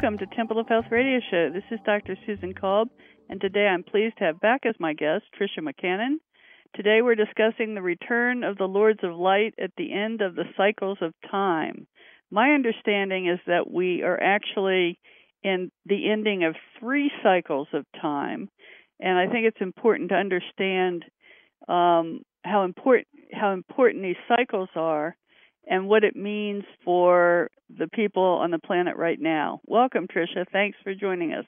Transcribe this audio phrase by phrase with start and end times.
[0.00, 1.50] Welcome to Temple of Health Radio Show.
[1.52, 2.16] This is Dr.
[2.24, 2.88] Susan Kolb,
[3.28, 6.18] and today I'm pleased to have back as my guest Tricia McCannon.
[6.76, 10.44] Today we're discussing the return of the Lords of Light at the end of the
[10.56, 11.88] cycles of time.
[12.30, 15.00] My understanding is that we are actually
[15.42, 18.48] in the ending of three cycles of time,
[19.00, 21.06] and I think it's important to understand
[21.66, 25.16] um, how important how important these cycles are
[25.68, 29.60] and what it means for the people on the planet right now.
[29.66, 30.46] Welcome, Tricia.
[30.50, 31.44] Thanks for joining us.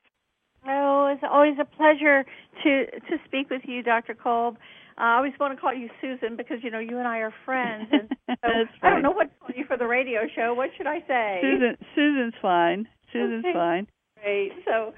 [0.69, 2.25] Oh, it's always a pleasure
[2.63, 4.15] to to speak with you, Dr.
[4.15, 4.57] Kolb.
[4.99, 7.33] Uh, I always want to call you Susan because you know you and I are
[7.47, 7.89] friends.
[7.91, 8.67] And so right.
[8.83, 10.53] I don't know what to call you for the radio show.
[10.53, 11.41] What should I say?
[11.41, 11.77] Susan.
[11.95, 12.87] Susan's fine.
[13.13, 13.55] Susan's okay.
[13.55, 13.87] fine.
[14.23, 14.53] Great.
[14.67, 14.93] So,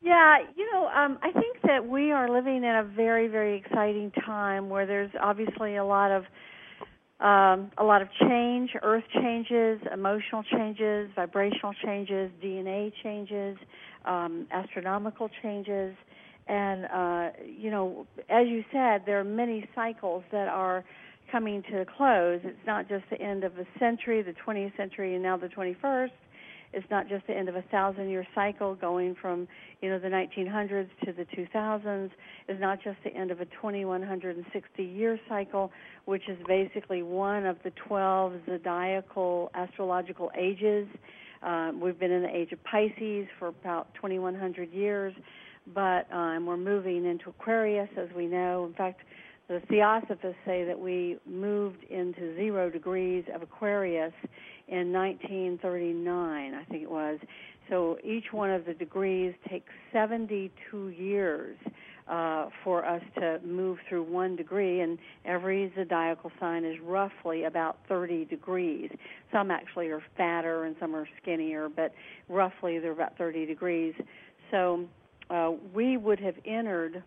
[0.00, 4.12] yeah, you know, um, I think that we are living in a very, very exciting
[4.24, 6.24] time where there's obviously a lot of
[7.20, 13.58] um, a lot of change, earth changes, emotional changes, vibrational changes, DNA changes,
[14.06, 15.94] um, astronomical changes,
[16.48, 20.84] and uh, you know, as you said, there are many cycles that are
[21.30, 22.40] coming to a close.
[22.42, 26.10] It's not just the end of a century, the 20th century, and now the 21st.
[26.72, 29.48] It's not just the end of a thousand year cycle going from,
[29.80, 32.10] you know, the 1900s to the 2000s.
[32.48, 35.72] It's not just the end of a 2160 year cycle,
[36.04, 40.86] which is basically one of the 12 zodiacal astrological ages.
[41.42, 45.14] Uh, we've been in the age of Pisces for about 2100 years,
[45.74, 48.66] but um, we're moving into Aquarius, as we know.
[48.66, 49.00] In fact,
[49.48, 54.12] the Theosophists say that we moved into zero degrees of Aquarius
[54.70, 57.18] in 1939, I think it was.
[57.68, 61.56] So each one of the degrees takes 72 years
[62.08, 67.78] uh, for us to move through one degree, and every zodiacal sign is roughly about
[67.88, 68.90] 30 degrees.
[69.32, 71.92] Some actually are fatter and some are skinnier, but
[72.28, 73.94] roughly they're about 30 degrees.
[74.50, 74.84] So
[75.30, 77.02] uh, we would have entered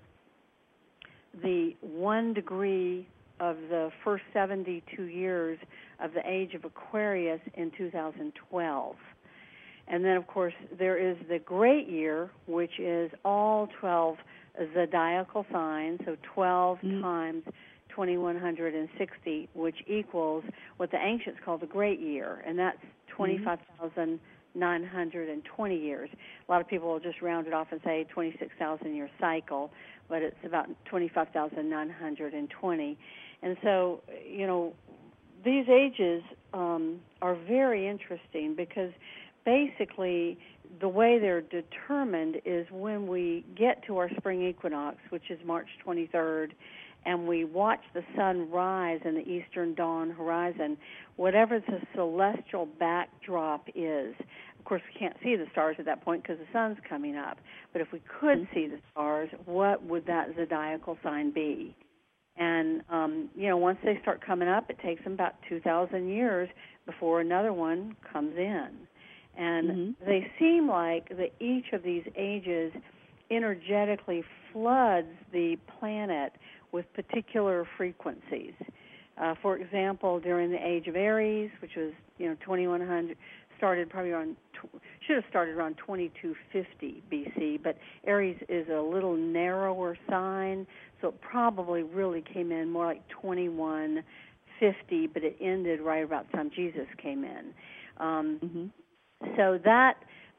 [1.41, 3.07] the one degree
[3.39, 5.59] of the first 72 years
[6.03, 8.95] of the age of Aquarius in 2012.
[9.87, 14.17] And then, of course, there is the great year, which is all 12
[14.73, 17.01] zodiacal signs, so 12 mm-hmm.
[17.01, 17.43] times
[17.89, 20.43] 2160, which equals
[20.77, 22.77] what the ancients called the great year, and that's
[23.15, 26.09] 25,920 years.
[26.47, 29.71] A lot of people will just round it off and say 26,000 year cycle,
[30.09, 32.97] but it's about 25,920.
[33.43, 34.73] And so, you know,
[35.43, 36.23] these ages
[36.53, 38.91] um, are very interesting because
[39.45, 40.37] basically
[40.79, 45.67] the way they're determined is when we get to our spring equinox, which is March
[45.85, 46.51] 23rd,
[47.05, 50.77] and we watch the sun rise in the eastern dawn horizon,
[51.17, 54.15] whatever the celestial backdrop is.
[54.57, 57.37] Of course, we can't see the stars at that point because the sun's coming up.
[57.73, 58.55] But if we could mm-hmm.
[58.55, 61.75] see the stars, what would that zodiacal sign be?
[62.37, 66.49] And um, you know, once they start coming up, it takes them about 2,000 years
[66.85, 68.69] before another one comes in.
[69.37, 70.05] And mm-hmm.
[70.05, 72.71] they seem like that each of these ages
[73.31, 76.33] energetically floods the planet
[76.71, 78.53] with particular frequencies.
[79.17, 83.15] Uh, for example, during the age of Aries, which was you know 2100,
[83.63, 84.35] started probably around
[85.07, 90.67] should have started around 2250 BC, but Aries is a little narrower sign,
[91.01, 96.37] so it probably really came in more like 2150, but it ended right about the
[96.37, 97.53] time Jesus came in.
[97.97, 99.29] Um, mm-hmm.
[99.37, 99.95] So that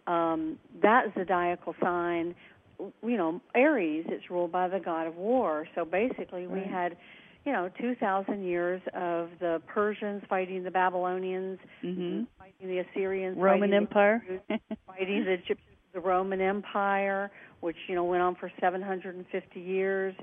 [0.06, 2.34] um, that zodiacal sign,
[2.78, 5.66] you know, Aries, it's ruled by the god of war.
[5.74, 6.98] So basically, we had
[7.44, 12.22] you know, 2,000 years of the Persians fighting the Babylonians, mm-hmm.
[12.38, 15.58] fighting the Assyrians, Roman fighting Empire, the, fighting the Egyptians,
[15.92, 17.30] the Roman Empire,
[17.60, 20.14] which you know went on for 750 years.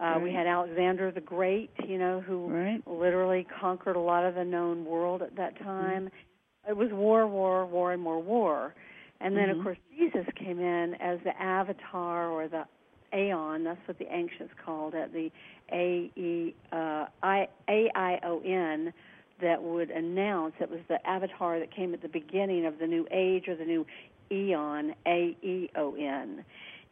[0.00, 0.22] Uh, right.
[0.22, 2.86] We had Alexander the Great, you know, who right.
[2.86, 6.04] literally conquered a lot of the known world at that time.
[6.04, 6.70] Mm-hmm.
[6.70, 8.74] It was war, war, war, and more war.
[9.20, 9.58] And then, mm-hmm.
[9.58, 12.64] of course, Jesus came in as the avatar or the
[13.14, 13.64] Aeon.
[13.64, 15.30] That's what the ancients called it, the
[15.72, 18.92] A E uh, I A I O N.
[19.40, 23.06] That would announce it was the avatar that came at the beginning of the new
[23.12, 23.86] age or the new
[24.32, 26.44] eon, A E O N,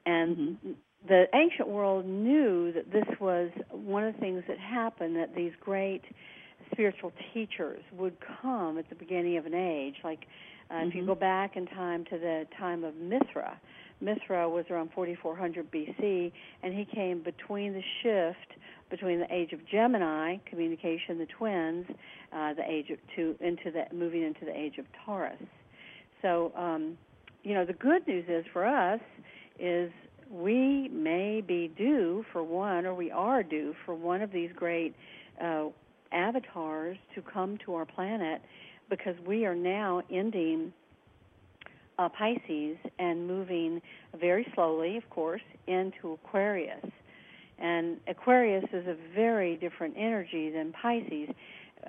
[0.04, 0.70] and mm-hmm.
[1.08, 5.16] the ancient world knew that this was one of the things that happened.
[5.16, 6.02] That these great
[6.70, 10.26] spiritual teachers would come at the beginning of an age, like
[10.70, 10.88] uh, mm-hmm.
[10.88, 11.10] if you mm-hmm.
[11.10, 13.60] go back in time to the time of Mithra
[14.00, 16.32] Mithra was around 4400 BC,
[16.62, 18.60] and he came between the shift
[18.90, 21.86] between the age of Gemini, communication, the twins,
[22.32, 25.42] uh, the age of two into the moving into the age of Taurus.
[26.22, 26.96] So, um,
[27.42, 29.00] you know, the good news is for us
[29.58, 29.90] is
[30.30, 34.94] we may be due for one, or we are due for one of these great
[35.42, 35.66] uh,
[36.12, 38.40] avatars to come to our planet
[38.88, 40.72] because we are now ending
[41.98, 43.80] uh, Pisces and moving
[44.18, 46.84] very slowly, of course, into Aquarius.
[47.58, 51.34] And Aquarius is a very different energy than Pisces.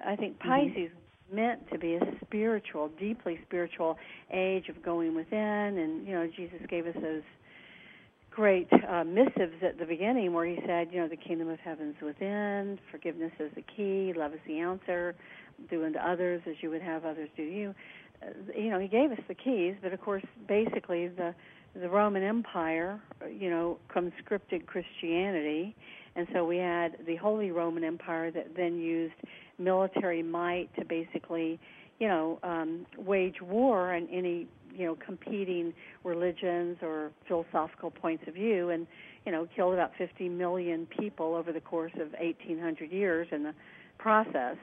[0.06, 0.50] I think mm-hmm.
[0.50, 1.36] Pisces mm-hmm.
[1.36, 3.98] meant to be a spiritual, deeply spiritual
[4.32, 5.38] age of going within,
[5.78, 7.24] and you know Jesus gave us those
[8.38, 11.96] great uh, missives at the beginning where he said, you know, the kingdom of heaven's
[12.04, 15.16] within, forgiveness is the key, love is the answer,
[15.72, 17.76] do unto others as you would have others do to you.
[18.22, 21.34] Uh, you know, he gave us the keys, but of course, basically the
[21.80, 23.00] the Roman Empire,
[23.32, 25.76] you know, conscripted Christianity,
[26.16, 29.14] and so we had the Holy Roman Empire that then used
[29.60, 31.60] military might to basically,
[32.00, 35.74] you know, um, wage war on any you know competing
[36.04, 38.88] religions or philosophical points of view, and
[39.26, 43.54] you know killed about 50 million people over the course of 1800 years in the
[43.98, 44.58] process.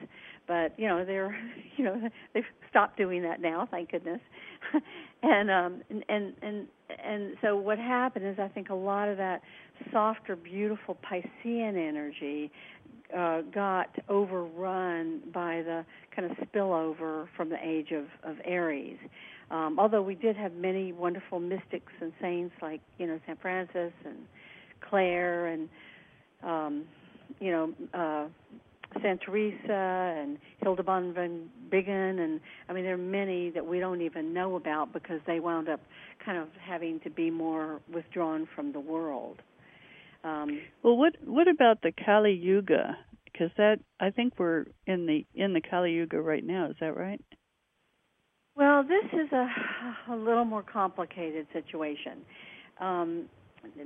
[0.47, 1.37] But you know they're
[1.77, 4.21] you know they've stopped doing that now, thank goodness.
[5.23, 6.67] and um and and
[7.03, 9.41] and so what happened is I think a lot of that
[9.91, 12.51] softer, beautiful Piscean energy
[13.15, 18.97] uh, got overrun by the kind of spillover from the age of, of Aries.
[19.51, 23.93] Um, although we did have many wonderful mystics and saints like you know Saint Francis
[24.03, 24.17] and
[24.89, 25.69] Clare and
[26.43, 26.83] um,
[27.39, 28.27] you know uh,
[29.01, 32.39] Saint Teresa and Hildegard von Bingen, and
[32.69, 35.79] I mean there are many that we don't even know about because they wound up
[36.23, 39.41] kind of having to be more withdrawn from the world.
[40.23, 42.97] Um, well, what what about the Kali Yuga?
[43.25, 46.69] Because that I think we're in the in the Kali Yuga right now.
[46.69, 47.21] Is that right?
[48.55, 52.19] Well, this is a, a little more complicated situation.
[52.79, 53.25] Um,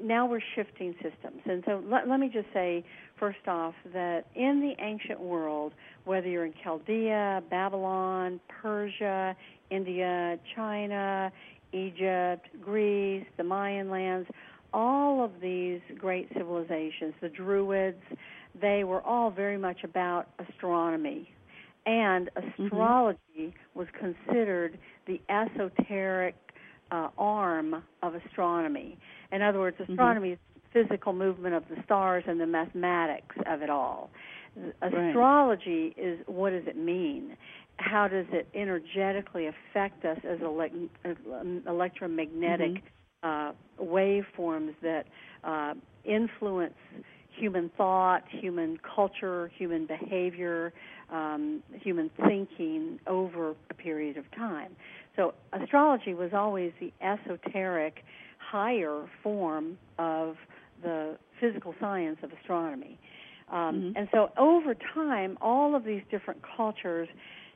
[0.01, 1.41] now we're shifting systems.
[1.45, 2.83] And so let, let, me just say,
[3.19, 5.73] first off, that in the ancient world,
[6.05, 9.35] whether you're in Chaldea, Babylon, Persia,
[9.69, 11.31] India, China,
[11.73, 14.29] Egypt, Greece, the Mayan lands,
[14.73, 18.01] all of these great civilizations, the Druids,
[18.59, 21.29] they were all very much about astronomy,
[21.85, 22.65] and mm-hmm.
[22.65, 23.79] astrology mm-hmm.
[23.79, 24.77] was considered
[25.07, 26.35] the esoteric
[26.91, 28.97] uh, arm of astronomy.
[29.31, 29.93] In other words, mm-hmm.
[29.93, 30.33] astronomy mm-hmm.
[30.79, 34.09] is physical movement of the stars and the mathematics of it all.
[34.81, 36.05] Astrology right.
[36.05, 37.37] is what does it mean?
[37.77, 40.89] How does it energetically affect us as ele-
[41.67, 42.83] electromagnetic
[43.23, 43.49] mm-hmm.
[43.49, 43.51] uh,
[43.81, 45.05] waveforms that
[45.43, 46.73] uh, influence
[47.31, 50.73] human thought, human culture, human behavior,
[51.11, 54.75] um, human thinking over a period of time.
[55.15, 58.03] So astrology was always the esoteric,
[58.37, 60.35] higher form of
[60.81, 62.97] the physical science of astronomy.
[63.51, 63.97] Um, mm-hmm.
[63.97, 67.09] And so over time, all of these different cultures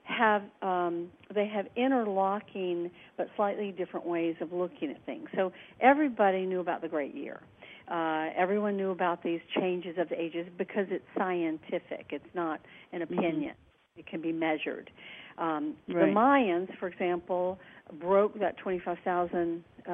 [0.03, 5.29] have um, they have interlocking but slightly different ways of looking at things.
[5.35, 7.41] So everybody knew about the Great Year.
[7.89, 12.07] Uh, everyone knew about these changes of the ages because it's scientific.
[12.09, 12.61] It's not
[12.91, 13.13] an mm-hmm.
[13.13, 13.51] opinion.
[13.51, 13.99] Mm-hmm.
[13.99, 14.89] It can be measured.
[15.37, 16.05] Um, right.
[16.05, 17.59] The Mayans, for example,
[17.99, 19.91] broke that 25,000 uh,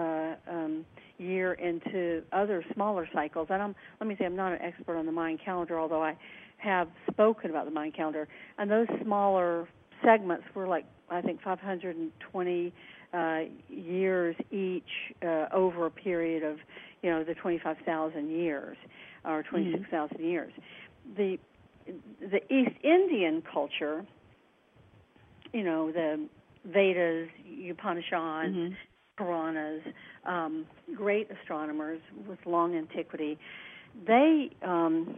[0.50, 0.86] um,
[1.17, 3.48] year into other smaller cycles.
[3.50, 6.15] And I'm, let me say, I'm not an expert on the Mayan calendar, although I
[6.58, 8.27] have spoken about the Mayan calendar.
[8.58, 9.67] And those smaller
[10.03, 12.74] segments were like, I think, 520
[13.12, 14.84] uh, years each
[15.24, 16.58] uh, over a period of
[17.01, 18.77] you know the 25,000 years
[19.25, 20.24] or 26,000 mm-hmm.
[20.24, 20.53] years.
[21.18, 21.38] The
[22.20, 24.06] the East Indian culture,
[25.53, 26.27] you know, the
[26.65, 27.29] Vedas,
[27.68, 28.74] Upanishads, mm-hmm.
[29.18, 29.82] Puranas,
[30.25, 30.65] um,
[30.96, 33.39] great astronomers with long antiquity,
[34.06, 35.18] they um,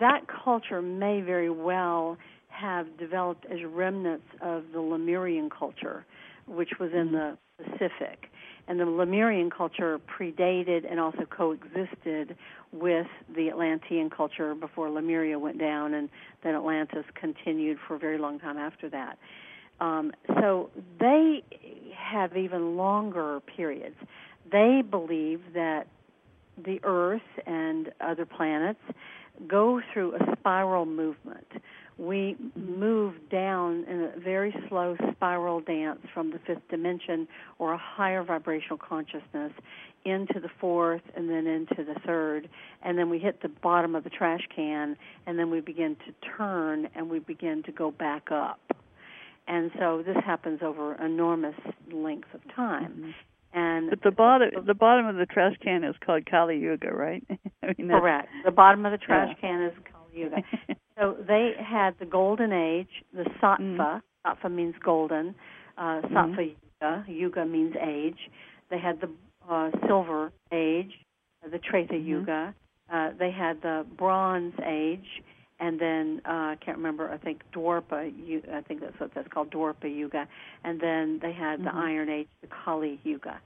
[0.00, 2.16] that culture may very well
[2.48, 6.04] have developed as remnants of the Lemurian culture,
[6.46, 7.14] which was in mm-hmm.
[7.14, 8.30] the Pacific
[8.68, 12.36] and the Lemurian culture predated and also coexisted
[12.72, 16.08] with the Atlantean culture before Lemuria went down, and
[16.42, 19.18] then Atlantis continued for a very long time after that.
[19.80, 21.42] Um, so they
[21.96, 23.96] have even longer periods.
[24.50, 25.86] They believe that
[26.62, 28.80] the Earth and other planets
[29.46, 31.46] go through a spiral movement.
[31.98, 37.78] We move down in a very slow spiral dance from the fifth dimension or a
[37.78, 39.52] higher vibrational consciousness
[40.04, 42.48] into the fourth and then into the third.
[42.82, 44.96] And then we hit the bottom of the trash can
[45.26, 48.60] and then we begin to turn and we begin to go back up.
[49.46, 51.56] And so this happens over enormous
[51.92, 52.90] lengths of time.
[52.90, 53.10] Mm-hmm.
[53.54, 57.22] And But the bottom the bottom of the trash can is called Kali Yuga, right?
[57.62, 58.28] I mean, correct.
[58.44, 59.40] The bottom of the trash Yeah.
[59.48, 60.36] can is Kali Yuga.
[60.98, 63.58] So they had the golden age, the sattva.
[63.60, 64.02] Mm.
[64.26, 65.34] Sattva means golden.
[65.78, 66.40] Uh, Mm-hmm.
[66.40, 67.04] yuga.
[67.08, 68.18] Yuga means age.
[68.70, 69.08] They had the
[69.50, 70.92] uh, silver age,
[71.50, 72.04] the Treta Mhm.
[72.06, 72.54] Yuga.
[72.92, 75.22] Uh, they had the bronze age,
[75.62, 77.08] and then uh, I can't remember.
[77.10, 78.12] I think Dwarpa.
[78.26, 80.26] Yu- I think that's what that's called, Dwarpa Yuga.
[80.64, 81.84] And then they had the Mhm.
[81.88, 83.40] Iron Age, the Kali Yuga.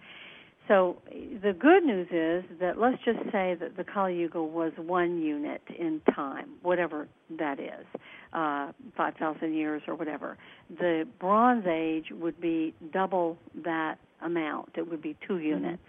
[0.68, 0.96] So
[1.42, 5.62] the good news is that let's just say that the Kali Yuga was one unit
[5.78, 7.06] in time, whatever
[7.38, 7.86] that is,
[8.32, 10.36] uh, 5,000 years or whatever.
[10.80, 14.70] The Bronze Age would be double that amount.
[14.76, 15.82] It would be 2 units.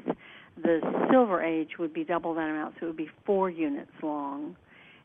[0.61, 0.79] The
[1.09, 4.55] Silver Age would be double that amount, so it would be four units long.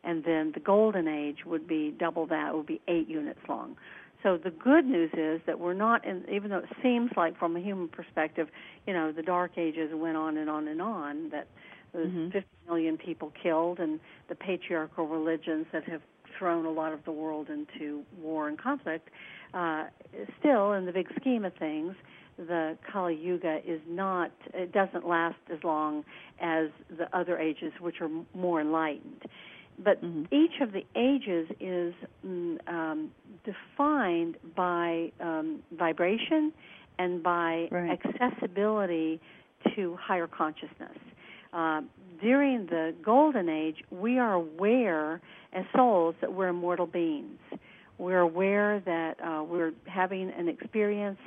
[0.05, 3.77] And then the Golden Age would be double that, would be eight units long.
[4.23, 7.57] So the good news is that we're not in, even though it seems like from
[7.57, 8.49] a human perspective,
[8.87, 11.49] you know, the Dark Ages went on and on and on, that
[11.93, 12.33] there's Mhm.
[12.33, 16.03] 50 million people killed, and the patriarchal religions that have
[16.39, 19.11] thrown a lot of the world into war and conflict.
[19.53, 19.85] Uh,
[20.39, 21.95] still, in the big scheme of things,
[22.39, 26.05] the Kali Yuga is not, it doesn't last as long
[26.41, 29.23] as the other ages, which are more enlightened.
[29.79, 30.27] But Mhm.
[30.31, 31.95] each of the ages is
[32.27, 33.11] mm, um,
[33.45, 36.53] defined by um, vibration
[36.99, 37.99] and by Right.
[38.05, 39.21] accessibility
[39.75, 40.99] to higher consciousness.
[41.53, 41.83] Uh,
[42.21, 45.21] during the golden age, we are aware
[45.53, 47.39] as souls that we're immortal beings.
[47.99, 51.19] We're aware that uh, we're having an experience,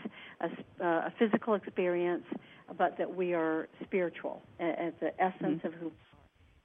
[0.42, 0.46] a,
[0.84, 2.26] uh, a physical experience,
[2.78, 5.66] but that we are spiritual at, at the essence Mhm.
[5.66, 5.92] of who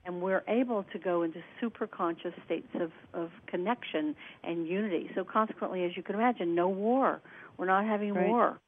[0.04, 4.14] and we're able to go into super conscious states of, of connection
[4.44, 5.10] and unity.
[5.14, 7.20] So consequently, as you can imagine, no war.
[7.56, 8.28] We're not having Right.
[8.28, 8.58] war.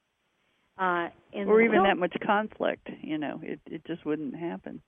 [0.79, 1.09] Uh,
[1.47, 4.81] or even that much conflict, you know, it it just wouldn't happen.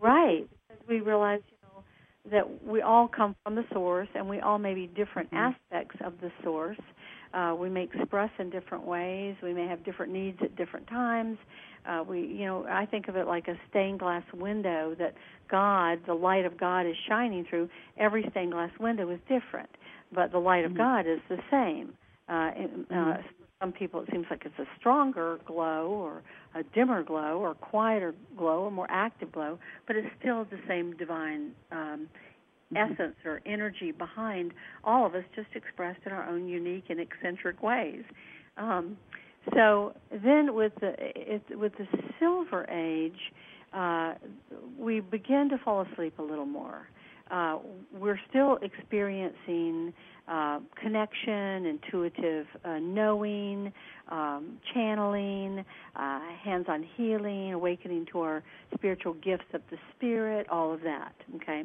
[0.00, 0.48] Right.
[0.68, 1.84] Because we realize, you know,
[2.30, 5.54] that we all come from the source and we all may be different Mhm.
[5.54, 6.78] aspects of the source.
[7.32, 9.36] Uh, we may express in different ways.
[9.40, 11.38] We may have different needs at different times.
[11.86, 15.14] Uh, we, you know, I think of it like a stained glass window that
[15.50, 17.68] God, the light of God, is shining through.
[17.98, 19.70] Every stained glass window is different,
[20.12, 20.76] but the light of Mhm.
[20.76, 21.94] God is the same.
[22.28, 22.52] Uh, uh,
[22.90, 23.24] Mhm.
[23.24, 26.22] for some people, it seems like it's a stronger glow or
[26.54, 30.96] a dimmer glow or quieter glow or more active glow, but it's still the same
[30.96, 32.08] divine um,
[32.72, 32.92] Mhm.
[32.92, 34.52] essence or energy behind
[34.84, 38.04] all of us, just expressed in our own unique and eccentric ways.
[38.56, 38.96] Um,
[39.54, 41.86] so then, with the it, with the
[42.18, 43.32] Silver Age,
[43.72, 44.14] uh,
[44.78, 46.88] we begin to fall asleep a little more.
[47.30, 47.58] Uh,
[47.96, 49.92] we're still experiencing
[50.26, 53.72] uh, connection, intuitive uh, knowing,
[54.08, 58.42] um, channeling, uh, hands-on healing, awakening to our
[58.74, 61.14] spiritual gifts of the spirit, all of that.
[61.36, 61.62] Okay,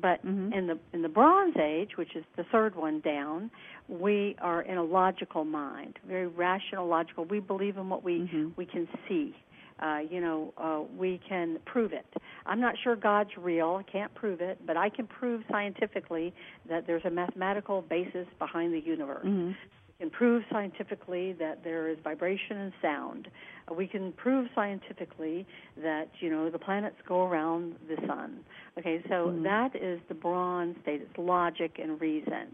[0.00, 0.52] but Mhm.
[0.52, 3.50] in the in the Bronze Age, which is the third one down,
[3.88, 7.24] we are in a logical mind, very rational, logical.
[7.24, 8.56] We believe in what we Mhm.
[8.56, 9.34] we can see.
[9.78, 12.06] Uh, you know, uh, we can prove it.
[12.46, 13.76] I'm not sure God's real.
[13.76, 16.32] I can't prove it, but I can prove scientifically
[16.66, 19.26] that there's a mathematical basis behind the universe.
[19.26, 19.54] Mhm.
[19.98, 23.28] Can prove scientifically that there is vibration and sound.
[23.70, 25.46] Uh, we can prove scientifically
[25.82, 28.40] that you know the planets go around the sun.
[28.78, 29.42] Okay, so Mhm.
[29.44, 31.00] that is the bronze state.
[31.00, 32.48] It's logic and reason.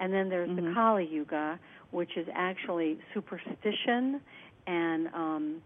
[0.00, 0.74] And then there's the Mhm.
[0.74, 1.58] Kali Yuga,
[1.90, 4.20] which is actually superstition
[4.66, 5.62] and um,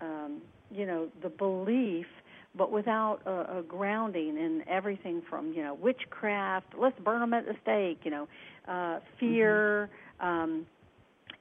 [0.00, 2.06] um, you know the belief,
[2.54, 6.74] but without a, a grounding in everything from you know witchcraft.
[6.76, 8.00] Let's burn them at the stake.
[8.04, 8.28] You know,
[8.66, 10.66] uh, fear, um,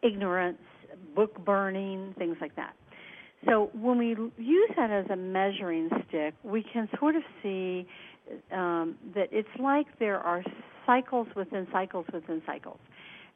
[0.01, 0.58] ignorance,
[1.15, 2.74] book burning, things like that.
[3.46, 7.86] So when we use that as a measuring stick, we can sort of see
[8.51, 10.44] um, that it's like there are
[10.86, 12.79] cycles within cycles within cycles.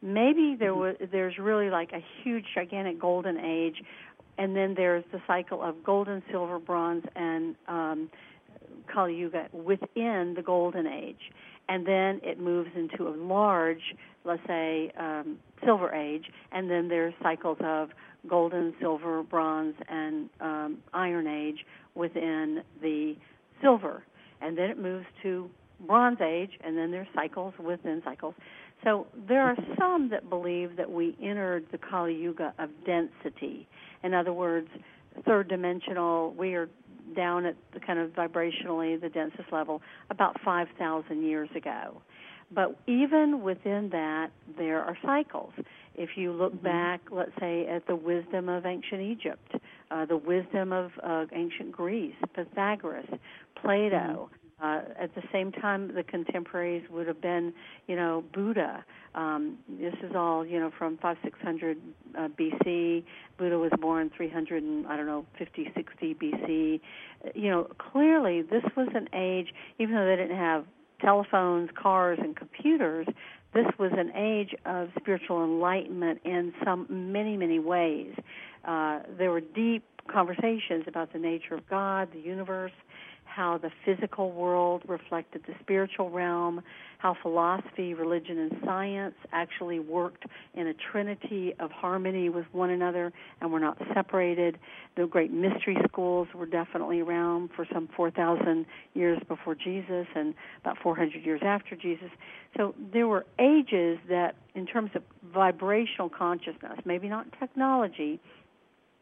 [0.01, 3.83] Maybe there was there's really like a huge gigantic golden age,
[4.37, 8.09] and then there's the cycle of golden, silver, bronze, and um,
[8.91, 11.31] Kali Yuga within the golden age,
[11.69, 13.95] and then it moves into a large,
[14.25, 17.89] let's say, um, silver age, and then there's cycles of
[18.27, 21.59] golden, silver, bronze, and um, iron age
[21.95, 23.15] within the
[23.61, 24.03] silver,
[24.41, 25.49] and then it moves to
[25.85, 28.33] bronze age, and then there's cycles within cycles.
[28.83, 33.67] So there are some that believe that we entered the Kali Yuga of density.
[34.03, 34.69] In other words,
[35.25, 36.69] third dimensional, we are
[37.15, 42.01] down at the kind of vibrationally the densest level about 5,000 years ago.
[42.51, 45.53] But even within that, there are cycles.
[45.95, 46.63] If you look Mhm.
[46.63, 49.55] back, let's say, at the wisdom of ancient Egypt,
[49.91, 53.09] uh, the wisdom of uh, ancient Greece, Pythagoras,
[53.55, 54.29] Plato.
[54.61, 57.53] Uh, at the same time, the contemporaries would have been,
[57.87, 58.83] you know, Buddha.
[59.15, 61.77] Um, this is all, you know, from five six hundred
[62.17, 63.03] uh, BC.
[63.37, 66.81] Buddha was born 300 and I don't know 50 60 BC.
[67.35, 70.65] You know, clearly this was an age, even though they didn't have
[71.01, 73.07] telephones, cars, and computers.
[73.53, 78.13] This was an age of spiritual enlightenment in some many many ways.
[78.65, 82.71] Uh, there were deep conversations about the nature of God, the universe,
[83.29, 86.61] how the physical world reflected the spiritual realm,
[86.97, 93.13] how philosophy, religion, and science actually worked in a trinity of harmony with one another
[93.39, 94.57] and were not separated.
[94.97, 100.77] The great mystery schools were definitely around for some 4,000 years before Jesus and about
[100.79, 102.09] 400 years after Jesus.
[102.57, 108.19] So there were ages that, in terms of vibrational consciousness, maybe not technology,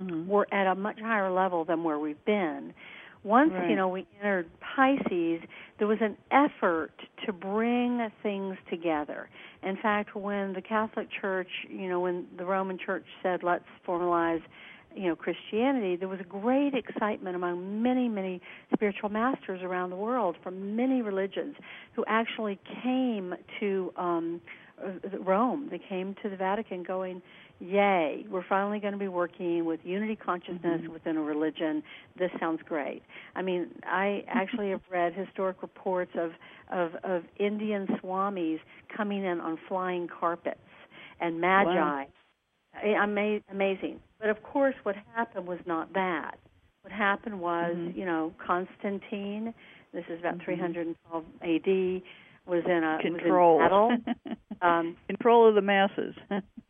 [0.04, 0.28] Mhm.
[0.28, 2.74] we're at a much higher level than where we've been.
[3.28, 3.70] Once Right.
[3.70, 5.42] you know we entered Pisces,
[5.80, 6.94] there was an effort
[7.26, 9.28] to bring things together.
[9.64, 14.42] In fact, when the Catholic Church, you know, when the Roman Church said, "Let's formalize,"
[14.96, 18.42] you know, Christianity, there was a great excitement among many, many
[18.74, 21.58] spiritual masters around the world from many religions
[21.96, 24.40] who actually came to um,
[24.82, 25.68] uh, Rome.
[25.70, 27.22] They came to the Vatican, going,
[27.60, 30.90] yay, we're finally going to be working with unity consciousness Mhm.
[30.90, 31.84] within a religion.
[32.16, 33.02] This sounds great.
[33.36, 36.34] I mean, I actually have read historic reports of,
[36.70, 38.60] of, of Indian swamis
[38.96, 40.60] coming in on flying carpets
[41.20, 41.74] and magi.
[41.76, 42.06] Wow.
[42.84, 44.00] Ama- amazing.
[44.20, 46.38] But of course, what happened was not that.
[46.84, 47.96] What happened was, Mhm.
[47.98, 49.54] you know, Constantine,
[49.93, 50.43] this is about Mhm.
[50.43, 52.04] 312 AD,
[52.46, 53.58] was in a Control.
[53.58, 54.15] was in battle.
[54.62, 56.15] Um, Control of the masses.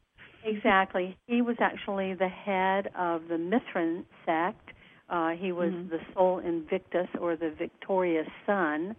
[0.48, 1.18] Exactly.
[1.28, 4.72] He was actually the head of the Mithran sect.
[5.10, 5.90] Uh, he was Mhm.
[5.90, 8.96] the Sol Invictus, or the victorious sun,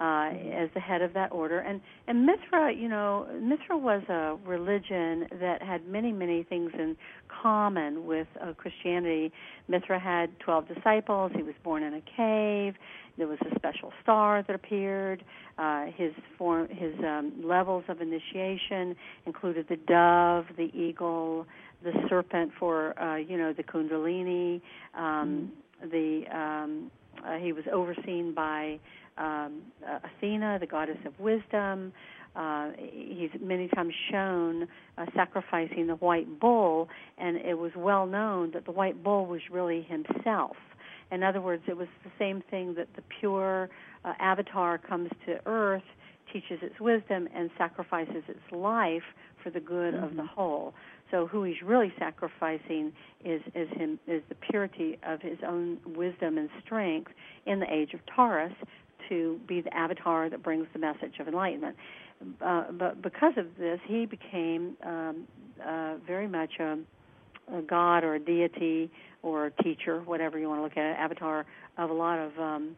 [0.00, 0.30] uh,
[0.62, 1.58] as the head of that order.
[1.60, 6.96] And and Mithra, you know, Mithra was a religion that had many many things in
[7.42, 9.32] common with uh, Christianity.
[9.68, 11.32] Mithra had twelve disciples.
[11.34, 12.74] He was born in a cave.
[13.18, 15.22] There was a special star that appeared.
[15.58, 21.46] Uh, his form, his um, levels of initiation included the dove, the eagle,
[21.82, 24.62] the serpent for uh, you know the Kundalini.
[24.94, 26.90] Um, The um,
[27.24, 28.78] uh, he was overseen by
[29.20, 31.92] um, uh, Athena, the goddess of wisdom.
[32.34, 34.66] Uh, he's many times shown
[34.98, 39.40] uh, sacrificing the white bull, and it was well known that the white bull was
[39.50, 40.56] really himself.
[41.10, 43.68] In other words, it was the same thing that the pure
[44.04, 45.82] uh, avatar comes to Earth,
[46.32, 49.02] teaches its wisdom, and sacrifices its life
[49.42, 50.28] for the good of the Mhm.
[50.28, 50.74] whole.
[51.10, 52.92] So who he's really sacrificing
[53.24, 57.12] is is him is the purity of his own wisdom and strength
[57.46, 58.52] in the age of Taurus
[59.08, 61.76] to be the avatar that brings the message of enlightenment.
[62.44, 65.26] Uh, but because of this, he became um,
[65.66, 66.76] uh, very much a,
[67.54, 68.90] a god or a deity
[69.22, 71.46] or a teacher, whatever you want to look at it, avatar
[71.78, 72.76] of a lot of um,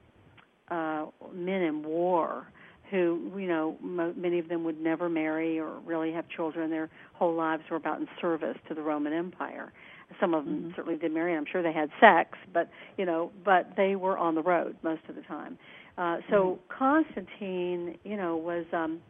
[0.70, 2.46] uh, men in war
[2.90, 6.70] who, you know, mo- many of them would never marry or really have children.
[6.70, 9.72] Their whole lives were about in service to the Roman Empire.
[10.20, 10.76] Some of them Mhm.
[10.76, 11.34] certainly did marry.
[11.34, 15.00] I'm sure they had sex, but you know, but they were on the road most
[15.08, 15.56] of the time.
[15.56, 15.81] Uh,
[16.30, 19.00] so Constantine, you know, was um,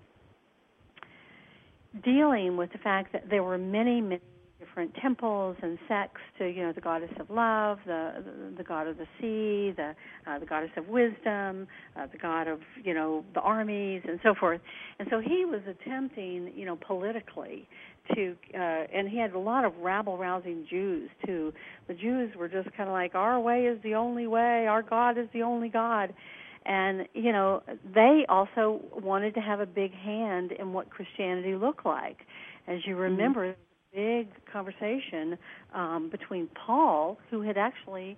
[2.05, 4.21] dealing with the fact that there were many, many
[4.59, 8.87] different temples and sects to, you know, the goddess of love, the the, the god
[8.87, 9.95] of the sea, the
[10.27, 11.67] uh, the goddess of wisdom,
[11.97, 14.61] uh, the god of, you know, the armies and so forth.
[14.99, 17.69] And so he was attempting, you know, politically
[18.15, 21.53] to, uh, and he had a lot of rabble rousing Jews too.
[21.89, 25.19] The Jews were just kind of like, our way is the only way, our God
[25.19, 26.13] is the only God
[26.67, 27.63] and you know
[27.95, 32.19] they also wanted to have a big hand in what Christianity looked like.
[32.67, 34.19] As you remember, mm-hmm.
[34.21, 35.37] big conversation
[35.75, 38.17] um, between Paul, who had actually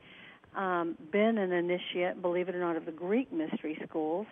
[0.57, 4.26] um, been an initiate, believe it or not, of the Greek mystery schools,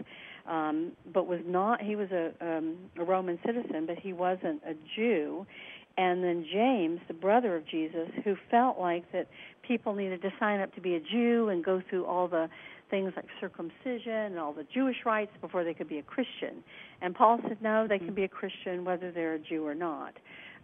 [0.47, 1.81] um, but was not.
[1.81, 5.47] He was a, um, a Roman citizen, but he wasn't a Jew.
[5.97, 9.29] And then James, the brother of Jesus, who felt like that
[9.67, 12.49] people needed to sign up to be a Jew and go through all the
[12.93, 16.63] things like circumcision and all the Jewish rites before they could be a Christian.
[17.01, 20.13] And Paul said, no, they can be a Christian whether they're a Jew or not,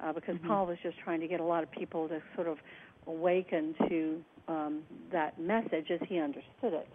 [0.05, 0.47] uh, because mm-hmm.
[0.47, 2.59] Paul was just trying to get a lot of people to sort of
[3.07, 6.87] awaken to um, that message as he understood it.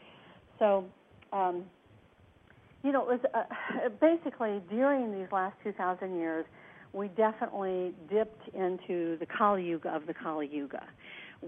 [0.59, 0.85] So,
[1.33, 1.63] um,
[2.83, 6.45] you know, it was uh, basically during these last 2,000 years,
[6.93, 10.83] we definitely dipped into the Kali Yuga of the Kali Yuga.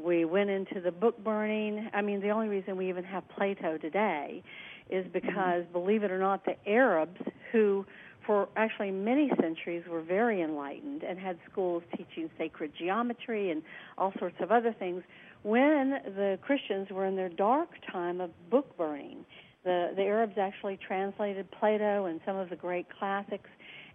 [0.03, 1.89] We went into the book burning.
[1.93, 4.43] I mean, the only reason we even have Plato today
[4.89, 5.71] is because, mm-hmm.
[5.71, 7.19] believe it or not, the Arabs,
[7.51, 7.85] who
[8.25, 13.61] for actually many centuries were very enlightened and had schools teaching sacred geometry and
[13.97, 15.03] all sorts of other things,
[15.43, 19.25] when the Christians were in their dark time of book burning,
[19.63, 23.49] the, the Arabs actually translated Plato and some of the great classics,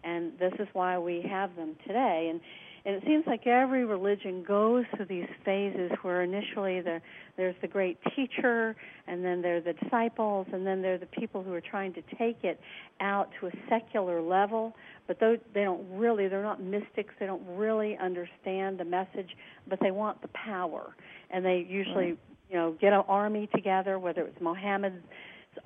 [0.04, 2.28] and this is why we have them today.
[2.30, 2.40] And
[2.84, 7.00] and it seems like every religion goes through these phases where initially the,
[7.36, 8.74] there's the great teacher,
[9.06, 11.92] and then there are the disciples, and then there are the people who are trying
[11.92, 12.58] to take it
[13.00, 14.74] out to a secular level.
[15.06, 17.12] But those, they don't really, they're not mystics.
[17.20, 19.30] They don't really understand the message,
[19.68, 20.94] but they want the power,
[21.30, 22.16] and they usually,
[22.48, 25.04] you know, get an army together, whether it's Mohammed's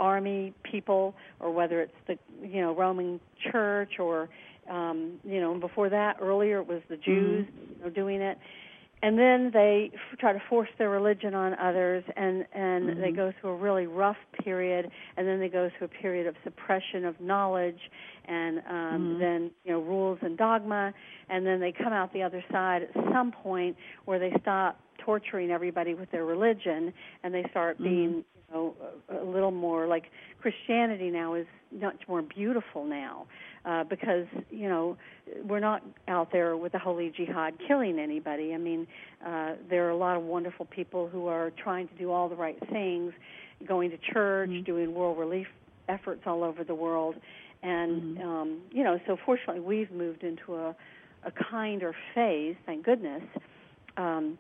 [0.01, 3.21] army people or whether it's the you know Roman
[3.53, 4.29] Church or
[4.71, 7.73] um, you know, and before that, earlier it was the Jews mm-hmm.
[7.73, 8.39] you know, doing it,
[9.03, 13.01] and then they f- try to force their religion on others, and and mm-hmm.
[13.01, 16.35] they go through a really rough period, and then they go through a period of
[16.43, 17.81] suppression of knowledge,
[18.27, 19.21] and um, mm-hmm.
[19.21, 20.93] then you know rules and dogma,
[21.29, 25.51] and then they come out the other side at some point where they stop torturing
[25.51, 27.85] everybody with their religion, and they start mm-hmm.
[27.85, 28.75] being know,
[29.09, 30.05] a, little more like
[30.41, 31.47] Christianity now is
[31.81, 33.27] much more beautiful now
[33.65, 34.97] uh, because you know
[35.45, 38.55] we're not out there with the holy jihad killing anybody.
[38.55, 38.87] I mean,
[39.27, 42.37] uh, there are a lot of wonderful people who are trying to do all the
[42.37, 43.13] right things,
[43.67, 44.65] going to church, mm-hmm.
[44.65, 45.49] doing world relief
[45.89, 47.17] efforts all over the world,
[47.63, 48.29] and mm-hmm.
[48.29, 50.75] um, you know, so fortunately we've moved into a
[51.27, 53.23] a kinder phase, thank goodness.
[53.97, 54.39] Um,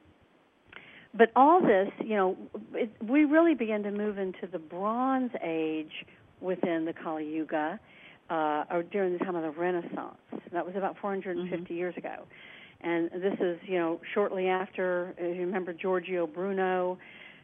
[1.16, 2.36] but all this, you know,
[2.72, 6.04] it, we really began to move into the Bronze Age
[6.40, 7.78] within the Kali Yuga,
[8.30, 10.16] uh, or during the time of the Renaissance.
[10.52, 11.74] That was about 450 mm-hmm.
[11.74, 12.24] years ago.
[12.80, 16.98] And this is, you know, shortly after, as you remember, Giorgio Bruno,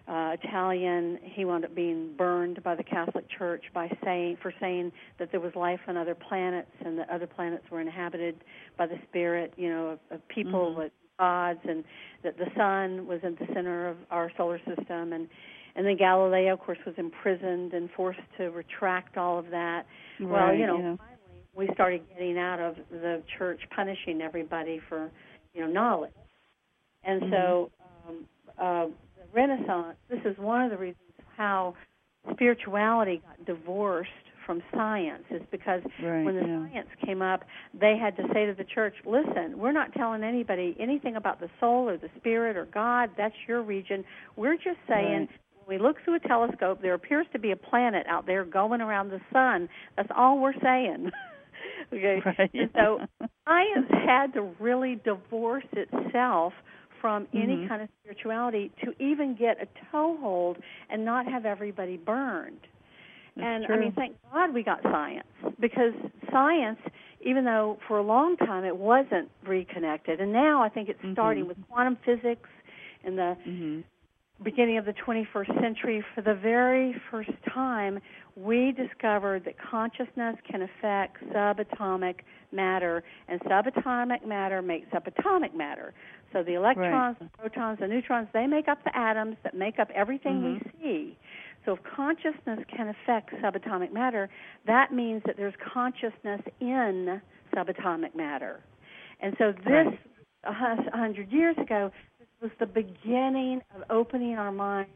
[0.07, 4.93] uh, Italian, he wound up being burned by the Catholic Church by saying for saying
[5.19, 8.43] that there was life on other planets and that other planets were inhabited
[8.77, 10.81] by the spirit, you know, of, of people mm-hmm.
[10.81, 11.85] with gods, and
[12.25, 15.29] that the sun was at the center of our solar system, and
[15.77, 19.85] and then Galileo, of course, was imprisoned and forced to retract all of that.
[20.19, 20.97] Right, well, you know, yeah.
[20.97, 25.11] finally we started getting out of the church punishing everybody for,
[25.55, 26.13] you know, knowledge,
[27.05, 27.33] and mm-hmm.
[27.33, 27.71] so
[28.09, 28.27] um,
[28.59, 29.97] uh, the Renaissance.
[30.09, 31.05] This is one of the reasons
[31.37, 31.75] how
[32.33, 34.11] spirituality got divorced
[34.51, 36.69] from science is because right, when the yeah.
[36.69, 40.77] science came up, they had to say to the church, "Listen, we're not telling anybody
[40.81, 43.11] anything about the soul or the spirit or God.
[43.17, 44.05] That's your region.
[44.35, 45.41] We're just saying." Right.
[45.67, 48.81] When we look through a telescope, there appears to be a planet out there going
[48.81, 49.69] around the sun.
[49.97, 51.13] That's all we're saying.
[51.93, 52.21] okay.
[52.25, 52.71] Right.
[52.75, 52.99] So
[53.47, 56.55] science had to really divorce itself
[57.01, 57.69] from any mm-hmm.
[57.69, 60.57] kind of spirituality to even get a toehold
[60.91, 62.67] and not have everybody burned.
[63.37, 63.77] That's and true.
[63.77, 65.27] I mean, thank God we got science
[65.61, 65.93] because
[66.31, 66.79] science,
[67.25, 71.13] even though for a long time it wasn't reconnected, and now I think it's mm-hmm.
[71.13, 72.49] starting with quantum physics
[73.05, 73.81] in the mm-hmm.
[74.43, 76.05] beginning of the 21st century.
[76.15, 78.01] For the very first time,
[78.37, 82.17] we discovered that consciousness can affect subatomic
[82.53, 85.95] matter, and subatomic matter makes up atomic matter.
[86.33, 87.33] So the electrons, right.
[87.33, 90.81] the protons, the neutrons, they make up the atoms that make up everything mm-hmm.
[90.81, 91.19] we see.
[91.65, 94.29] So if consciousness can affect subatomic matter,
[94.67, 97.21] that means that there's consciousness in
[97.55, 98.61] subatomic matter.
[99.21, 99.87] And so this,
[100.45, 100.89] a right.
[100.93, 104.91] hundred years ago, this was the beginning of opening our minds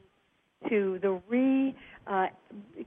[0.69, 1.75] to the re
[2.07, 2.27] uh,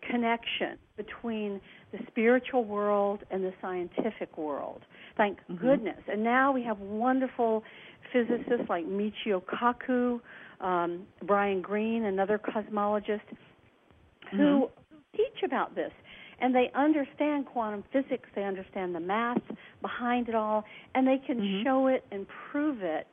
[0.10, 1.60] connection between
[1.92, 4.82] the spiritual world and the scientific world.
[5.16, 5.56] Thank mm-hmm.
[5.56, 6.00] goodness.
[6.08, 7.64] And now we have wonderful
[8.12, 10.20] physicists like Michio Kaku,
[10.62, 13.22] um, Brian Greene, another cosmologist,
[14.32, 14.98] who, mm-hmm.
[15.16, 15.92] teach about this.
[16.40, 19.42] And they understand quantum physics, they understand the math
[19.82, 20.64] behind it all,
[20.94, 21.64] and they can mm-hmm.
[21.64, 23.08] show it and prove it.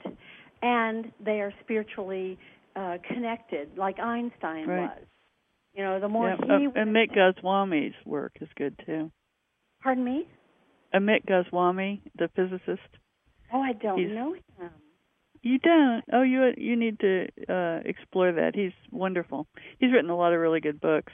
[0.63, 2.39] And they are spiritually
[2.77, 4.83] uh, connected, like Einstein right.
[4.83, 5.07] was.
[5.75, 9.11] You know, the more yeah, he uh, Amit Goswami's work is good too.
[9.83, 10.29] Pardon me?
[10.95, 12.89] Amit Goswami, the physicist.
[13.53, 14.71] Oh, I don't He's, know him.
[15.45, 16.03] You don't?
[16.11, 18.53] Oh, you you need to uh explore that.
[18.55, 19.47] He's wonderful.
[19.79, 21.13] He's written a lot of really good books.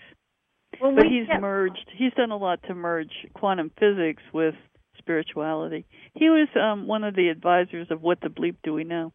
[0.80, 1.90] Well, but he's kept, merged.
[1.98, 4.54] He's done a lot to merge quantum physics with
[4.98, 5.84] spirituality.
[6.14, 9.12] He was um one of the advisors of What the Bleep Do We Know.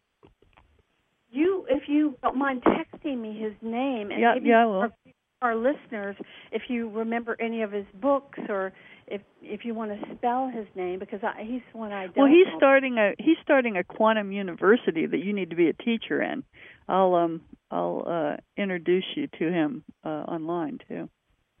[1.30, 4.66] You, if you don't mind texting me his name, and yeah, maybe yeah.
[4.66, 4.92] Our,
[5.40, 6.16] our listeners,
[6.52, 8.74] if you remember any of his books or
[9.06, 12.26] if if you want to spell his name because I, he's one I don't Well,
[12.26, 12.56] he's know.
[12.56, 16.44] starting a he's starting a quantum university that you need to be a teacher in.
[16.88, 21.08] I'll um I'll uh introduce you to him uh online too.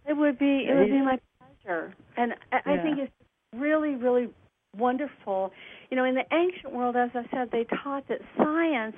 [0.06, 3.12] It would be it Yeah, would be my pleasure, and I, I think it's
[3.54, 4.28] really really
[4.76, 5.52] wonderful.
[5.90, 8.96] You know, in the ancient world, as I said, they taught that science,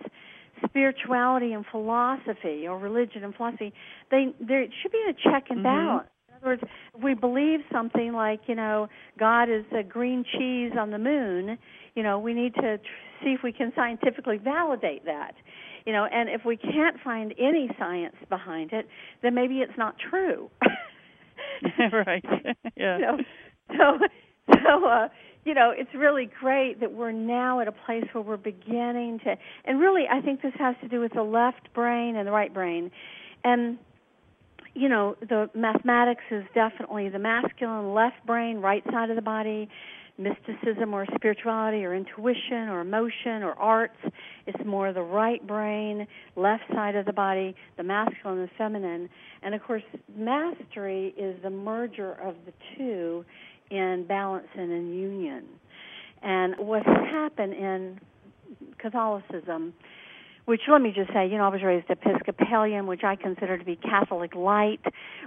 [0.68, 3.72] spirituality, and philosophy, or religion and philosophy,
[4.10, 5.62] they there should be a check and Mhm.
[5.62, 6.08] balance.
[6.42, 6.62] Other words,
[6.94, 11.58] if we believe something like you know God is a green cheese on the moon,
[11.94, 12.84] you know we need to tr-
[13.22, 15.34] see if we can scientifically validate that.
[15.86, 18.86] You know, and if we can't find any science behind it,
[19.22, 20.50] then maybe it's not true.
[21.92, 22.24] right.
[22.76, 22.98] yeah.
[22.98, 23.18] You know,
[23.68, 23.98] so
[24.52, 25.08] so uh,
[25.44, 29.34] you know, it's really great that we're now at a place where we're beginning to,
[29.64, 32.52] and really, I think this has to do with the left brain and the right
[32.52, 32.90] brain,
[33.44, 33.78] and
[34.74, 39.68] you know, the mathematics is definitely the masculine left brain, right side of the body.
[40.20, 43.94] Mysticism or spirituality or intuition or emotion or arts,
[44.48, 49.08] it's more the right brain, left side of the body, the masculine and the feminine.
[49.44, 49.84] And of course,
[50.16, 53.24] mastery is the merger of the two
[53.70, 55.44] in balance and in union.
[56.20, 58.00] And what happened in
[58.78, 59.72] Catholicism,
[60.48, 63.64] which let me just say, you know, I was raised Episcopalian, which I consider to
[63.64, 64.80] be Catholic light,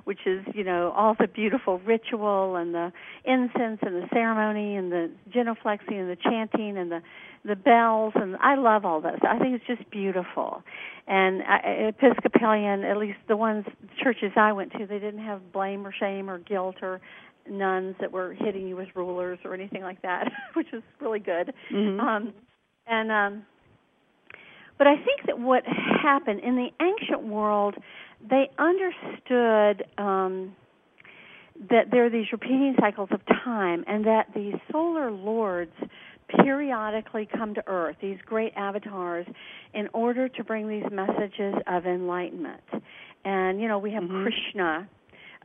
[0.03, 2.91] which is, you know, all the beautiful ritual and the
[3.23, 7.01] incense and the ceremony and the genuflexing and the chanting and the
[7.45, 9.19] the bells and I love all this.
[9.21, 10.63] I think it's just beautiful.
[11.05, 13.65] And I, Episcopalian, at least the ones
[14.01, 16.99] churches I went to, they didn't have blame or shame or guilt or
[17.47, 21.53] nuns that were hitting you with rulers or anything like that, which is really good.
[21.71, 21.99] Mhm.
[21.99, 22.33] Um,
[22.87, 23.45] and um,
[24.81, 27.75] but I think that what happened in the ancient world,
[28.27, 30.55] they understood um,
[31.69, 35.71] that there are these repeating cycles of time, and that these solar lords
[36.43, 39.27] periodically come to Earth, these great avatars,
[39.75, 42.63] in order to bring these messages of enlightenment.
[43.23, 44.23] And you know, we have Mhm.
[44.23, 44.87] Krishna,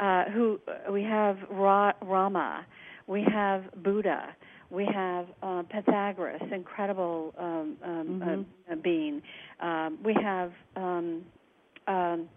[0.01, 2.64] uh, who we have Ra- Rama,
[3.07, 4.35] we have Buddha,
[4.70, 8.44] we have uh, Pythagoras, incredible um, um, Mhm.
[8.72, 9.22] uh, being.
[9.61, 11.24] Um, we have um,
[11.87, 12.29] um,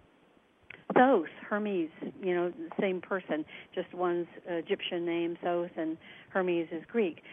[0.96, 1.90] Thoth, Hermes,
[2.22, 5.98] you know, the same person, just one's Egyptian name, Thoth, and
[6.30, 7.24] Hermes is Greek.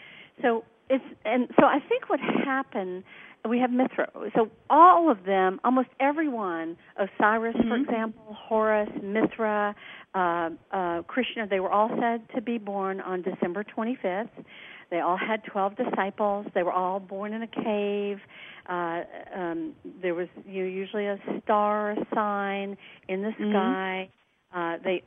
[0.43, 3.03] So it's and so I think what happened
[3.49, 4.09] we have Mithra.
[4.35, 7.83] So all of them, almost everyone, Osiris, for Mhm.
[7.83, 9.75] example, Horus, Mithra,
[10.15, 14.45] uh, uh, Krishna, they were all said to be born on December 25th.
[14.91, 16.47] They all had 12 disciples.
[16.55, 18.21] They were all born in a cave.
[18.69, 19.03] Uh,
[19.35, 22.77] um, there was you know, usually a star sign
[23.09, 23.51] in the Mhm.
[23.51, 24.09] sky.
[24.55, 25.03] Uh, they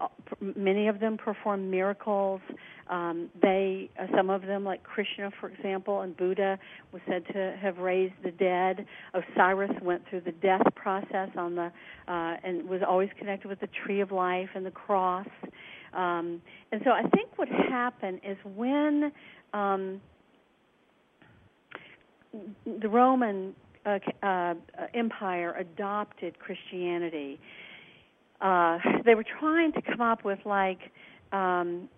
[0.55, 2.41] many of them perform miracles.
[2.89, 6.59] Um, they uh, some of them, like Krishna, for example, and Buddha,
[6.91, 8.85] was said to have raised the dead.
[9.13, 11.71] Osiris went through the death process on the
[12.07, 15.27] uh, and was always connected with the tree of life and the cross.
[15.93, 19.11] Um, and so I think what happened is when
[19.53, 20.01] um,
[22.65, 24.53] the Roman uh, uh,
[24.93, 27.39] Empire adopted Christianity,
[28.41, 30.79] uh, they were trying to come up with like,
[31.31, 31.89] um,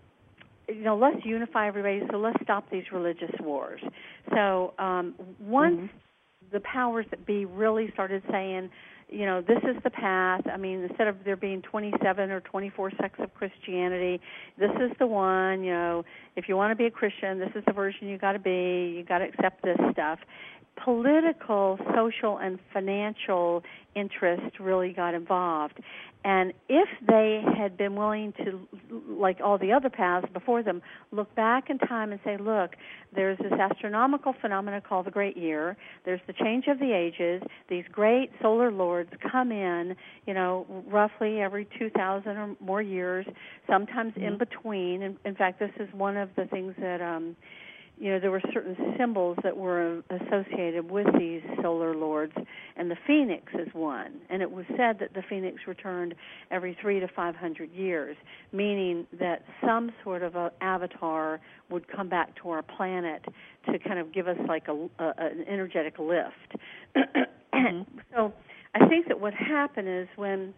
[0.67, 3.81] you know, let's unify everybody, so let's stop these religious wars.
[4.33, 5.89] So um, once Mhm.
[6.51, 8.69] the powers that be really started saying,
[9.09, 10.41] you know, this is the path.
[10.47, 14.21] I mean, instead of there being 27 or 24 sects of Christianity,
[14.57, 15.63] this is the one.
[15.65, 16.05] You know,
[16.37, 18.93] if you want to be a Christian, this is the version you got to be.
[18.95, 20.19] You got to accept this stuff.
[20.83, 23.63] Political, social, and financial
[23.95, 25.79] interest really got involved.
[26.23, 28.67] And if they had been willing to,
[29.07, 32.71] like all the other paths before them, look back in time and say, look,
[33.13, 35.77] there's this astronomical phenomenon called the Great Year.
[36.05, 37.41] There's the change of the ages.
[37.69, 39.95] These great solar lords come in,
[40.27, 43.25] you know, roughly every 2,000 or more years,
[43.67, 44.39] sometimes in Mhm.
[44.39, 45.01] between.
[45.01, 47.35] In, in fact, this is one of the things that, um,
[48.01, 52.33] you know, there were certain symbols that were associated with these solar lords,
[52.75, 54.13] and the phoenix is one.
[54.31, 56.15] And it was said that the phoenix returned
[56.49, 58.17] every three to five hundred years,
[58.51, 63.23] meaning that some sort of a avatar would come back to our planet
[63.71, 66.55] to kind of give us like a, a an energetic lift.
[67.53, 67.85] Mhm.
[68.15, 68.33] So,
[68.73, 70.53] I think that what happened is when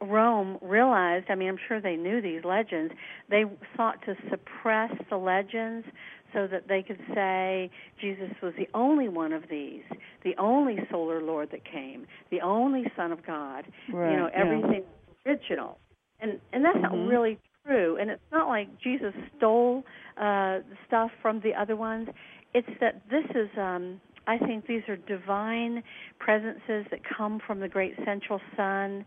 [0.00, 2.92] Rome realized, I mean, I'm sure they knew these legends,
[3.30, 3.44] they
[3.76, 5.86] sought to suppress the legends
[6.32, 9.82] so that they could say Jesus was the only one of these,
[10.22, 13.64] the only solar lord that came, the only son of God.
[13.92, 14.42] Right, you know, yeah.
[14.44, 14.82] everything
[15.24, 15.78] original.
[16.20, 16.82] And and that's Mhm.
[16.82, 17.96] not really true.
[17.96, 19.84] And it's not like Jesus stole
[20.16, 22.08] uh, stuff from the other ones.
[22.54, 25.82] It's that this is, um, I think, these are divine
[26.18, 29.04] presences that come from the great central sun.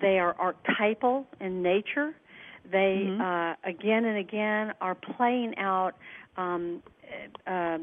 [0.00, 2.14] They are archetypal in nature.
[2.70, 3.20] They mm-hmm.
[3.20, 5.92] uh, again and again are playing out,
[6.36, 6.82] um,
[7.46, 7.78] uh,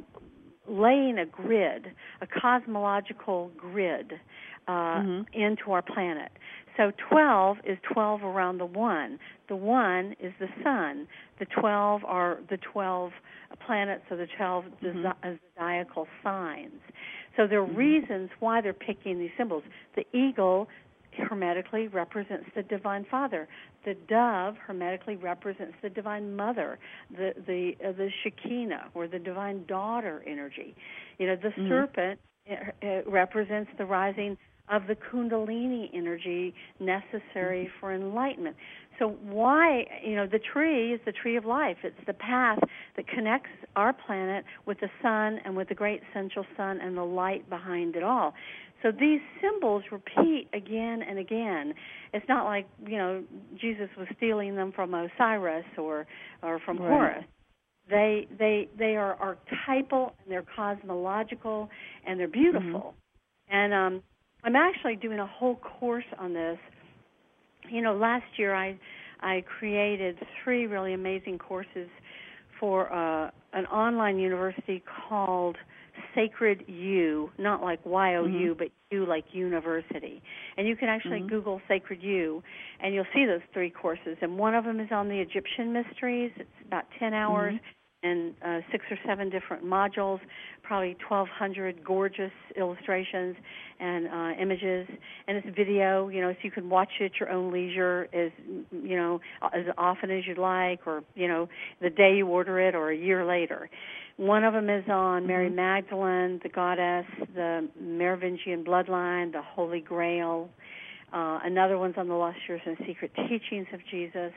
[0.67, 4.13] laying a grid, a cosmological grid
[4.67, 5.41] uh, mm-hmm.
[5.41, 6.31] into our planet.
[6.77, 9.19] So 12 is 12 around the 1.
[9.47, 11.07] The 1 is the sun.
[11.39, 13.11] The 12 are the 12
[13.65, 15.05] planets or the 12 mm-hmm.
[15.57, 16.81] zodiacal signs.
[17.37, 17.75] So there are mm-hmm.
[17.75, 19.63] reasons why they're picking these symbols.
[19.95, 20.67] The eagle
[21.17, 23.47] hermetically represents the divine father.
[23.85, 26.79] The dove hermetically represents the divine mother,
[27.11, 30.75] the the uh, the Shekinah or the divine daughter energy.
[31.19, 31.69] You know, the mm-hmm.
[31.69, 34.37] serpent uh, uh represents the rising
[34.69, 37.79] of the kundalini energy necessary mm-hmm.
[37.79, 38.55] for enlightenment.
[38.99, 41.77] So why, you know, the tree is the tree of life.
[41.83, 42.59] It's the path
[42.95, 47.03] that connects our planet with the sun and with the great central sun and the
[47.03, 48.33] light behind it all.
[48.83, 51.73] So these symbols repeat again and again.
[52.13, 53.23] It's not like, you know,
[53.59, 56.05] Jesus was stealing them from Osiris or
[56.43, 56.89] or from right.
[56.89, 57.23] Horus.
[57.89, 61.69] They they they are archetypal and they're cosmological
[62.05, 62.93] and they're beautiful.
[63.49, 63.55] Mm-hmm.
[63.55, 64.03] And um
[64.43, 66.57] I'm actually doing a whole course on this.
[67.71, 68.77] You know, last year I
[69.21, 71.87] I created three really amazing courses
[72.59, 75.57] for uh, an online university called
[76.15, 78.57] Sacred U, not like Y O U, mm-hmm.
[78.57, 80.21] but U like university.
[80.57, 81.29] And you can actually mm-hmm.
[81.29, 82.43] Google Sacred U,
[82.81, 84.17] and you'll see those three courses.
[84.21, 86.31] And one of them is on the Egyptian mysteries.
[86.37, 87.55] It's about 10 hours.
[87.55, 87.65] Mm-hmm
[88.03, 90.19] and uh, six or seven different modules,
[90.61, 93.35] probably 1,200 gorgeous illustrations
[93.79, 94.87] and uh, images,
[95.27, 96.09] and it's video.
[96.09, 98.31] You know, so you can watch it at your own leisure, as
[98.71, 101.47] you know, as often as you'd like, or you know,
[101.81, 103.69] the day you order it, or a year later.
[104.17, 105.55] One of them is on Mary mm-hmm.
[105.55, 110.49] Magdalene, the goddess, the Merovingian bloodline, the Holy Grail.
[111.11, 114.33] Uh, another one's on the lost years and secret teachings of Jesus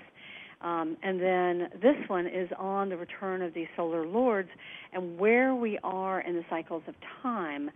[0.60, 4.48] um, and then this one is on the return of these solar lords
[4.92, 7.70] and where we are in the cycles of time.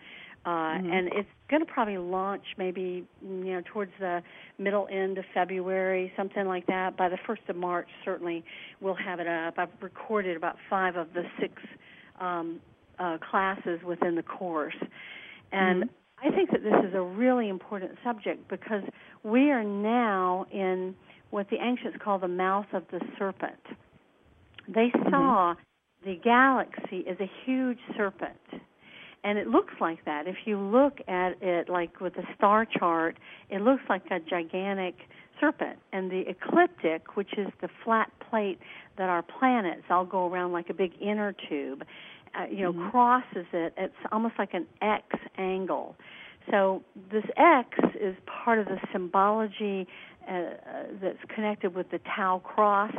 [0.46, 0.90] Uh, mm-hmm.
[0.90, 4.22] And it's going to probably launch maybe you know towards the
[4.58, 6.96] middle end of February, something like that.
[6.96, 8.42] By the first of March, certainly
[8.80, 9.58] we'll have it up.
[9.58, 11.52] I've recorded about five of the six
[12.20, 12.60] um,
[12.98, 14.76] uh, classes within the course,
[15.52, 16.28] and mm-hmm.
[16.28, 18.82] I think that this is a really important subject because
[19.22, 20.94] we are now in
[21.30, 23.60] what the ancients call the mouth of the serpent.
[24.68, 25.10] They mm-hmm.
[25.10, 26.10] saw mm-hmm.
[26.10, 28.36] the galaxy as a huge serpent.
[29.22, 30.26] And it looks like that.
[30.26, 33.18] If you look at it like with a star chart,
[33.50, 34.94] it looks like a gigantic
[35.40, 35.78] serpent.
[35.92, 38.58] And the ecliptic, which is the flat plate
[38.98, 41.84] that our planets all go around like a big inner tube,
[42.38, 42.90] uh, you know, mm-hmm.
[42.90, 43.74] crosses it.
[43.76, 45.04] It's almost like an X
[45.38, 45.96] angle.
[46.50, 47.68] So this X
[48.00, 49.86] is part of the symbology
[50.28, 50.42] uh,
[51.00, 52.94] that's connected with the Tau cross,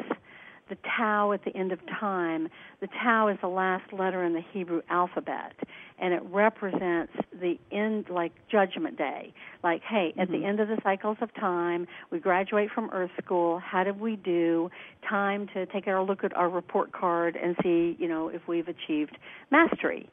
[0.72, 2.48] the Tau at the end of time.
[2.80, 5.54] The Tau is the last letter in the Hebrew alphabet,
[6.00, 9.34] and it represents the end, like Judgment Day.
[9.64, 10.42] Like, hey, at mm-hmm.
[10.42, 13.60] the end of the cycles of time, we graduate from Earth School.
[13.60, 14.70] How did we do?
[15.08, 18.70] Time to take a look at our report card and see, you know, if we've
[18.70, 19.18] achieved
[19.52, 20.10] mastery.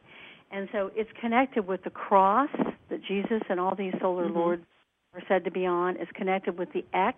[0.51, 2.51] And so it's connected with the cross
[2.90, 4.38] that Jesus and all these solar mm-hmm.
[4.38, 4.62] lords
[5.14, 7.16] are said to be on is connected with the X,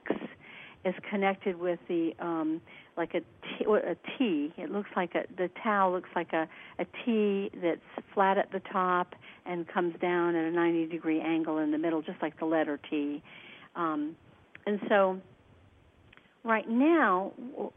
[0.84, 2.60] is connected with the um,
[2.96, 4.52] like a T, a T.
[4.56, 7.80] It looks like a the tau looks like a a T that's
[8.14, 9.14] flat at the top
[9.46, 12.78] and comes down at a 90 degree angle in the middle, just like the letter
[12.90, 13.22] T.
[13.76, 14.16] Um,
[14.66, 15.20] and so
[16.44, 17.32] right now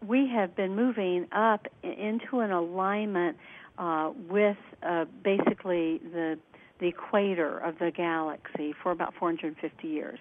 [0.06, 3.38] we have been moving up into an alignment
[3.78, 6.38] uh, with uh, basically the
[6.80, 10.20] the equator of the galaxy for about 450 years.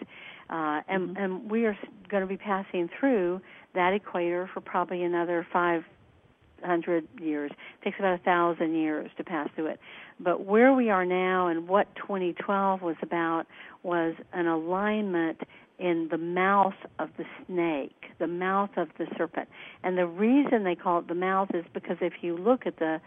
[0.51, 1.17] Uh, and, mm-hmm.
[1.17, 1.77] and we are
[2.09, 3.41] going to be passing through
[3.75, 7.51] that equator for probably another 500 years.
[7.51, 9.81] It takes about a thousand years to pass through it.
[10.21, 13.47] But where we are now and what 2012 was about
[13.83, 15.41] was an alignment
[15.79, 19.49] in the mouth of the snake, the mouth of the serpent.
[19.83, 23.01] And the reason they call it the mouth is because if you look at the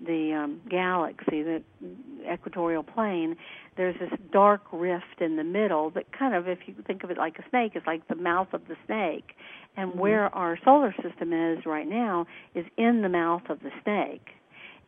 [0.00, 1.62] the um, galaxy, the
[2.32, 3.36] equatorial plane,
[3.76, 7.18] there's this dark rift in the middle that kind of, if you think of it
[7.18, 9.32] like a snake, is like the mouth of the snake.
[9.76, 9.98] And mm-hmm.
[9.98, 14.28] where our solar system is right now is in the mouth of the snake.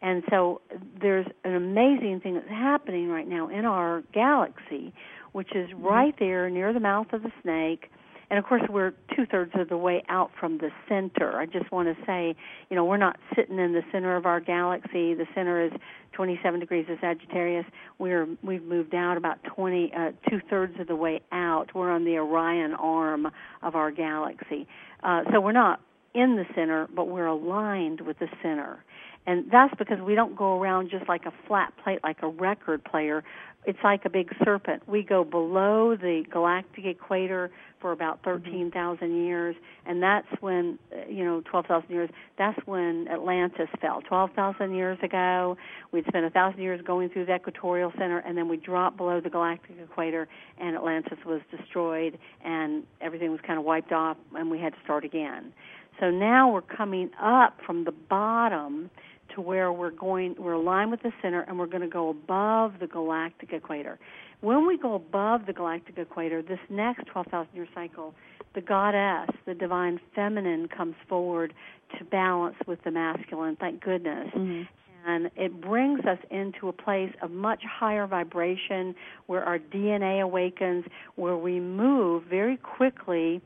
[0.02, 0.60] And so
[1.00, 4.92] there's an amazing thing that's happening right now in our galaxy,
[5.32, 5.84] which is mm-hmm.
[5.84, 7.90] right there near the mouth of the snake
[8.30, 11.38] and of course we're two thirds of the way out from the center.
[11.38, 12.34] I just want to say,
[12.70, 15.14] you know, we're not sitting in the center of our galaxy.
[15.14, 15.72] The center is
[16.12, 17.66] 27 degrees of Sagittarius.
[17.98, 21.74] We're we've moved out about 20 uh, two thirds of the way out.
[21.74, 23.28] We're on the Orion arm
[23.62, 24.66] of our galaxy,
[25.02, 25.80] uh, so we're not
[26.14, 28.82] in the center, but we're aligned with the center.
[29.26, 32.84] And that's because we don't go around just like a flat plate, like a record
[32.84, 33.24] player
[33.66, 34.88] it's like a big serpent.
[34.88, 37.50] We go below the galactic equator
[37.80, 38.44] for about mm-hmm.
[38.44, 42.08] 13,000 years, and that's when, uh, you know, 12,000 years,
[42.38, 44.02] that's when Atlantis fell.
[44.02, 45.56] 12,000 years ago,
[45.90, 49.20] we'd spent a 1,000 years going through the equatorial center, and then we dropped below
[49.20, 54.48] the galactic equator, and Atlantis was destroyed, and everything was kind of wiped off, and
[54.48, 55.52] we had to start again.
[55.98, 58.90] So now we're coming up from the bottom
[59.36, 62.74] to where we're going, we're aligned with the center, and we're going to go above
[62.80, 63.98] the galactic equator.
[64.40, 68.14] When we go above the galactic equator, this next 12,000 year cycle,
[68.54, 71.54] the goddess, the divine feminine, comes forward
[71.98, 73.56] to balance with the masculine.
[73.56, 74.28] Thank goodness.
[74.34, 74.62] Mm-hmm.
[75.08, 78.94] And it brings us into a place of much higher vibration
[79.26, 80.84] where our DNA awakens,
[81.14, 83.40] where we move very quickly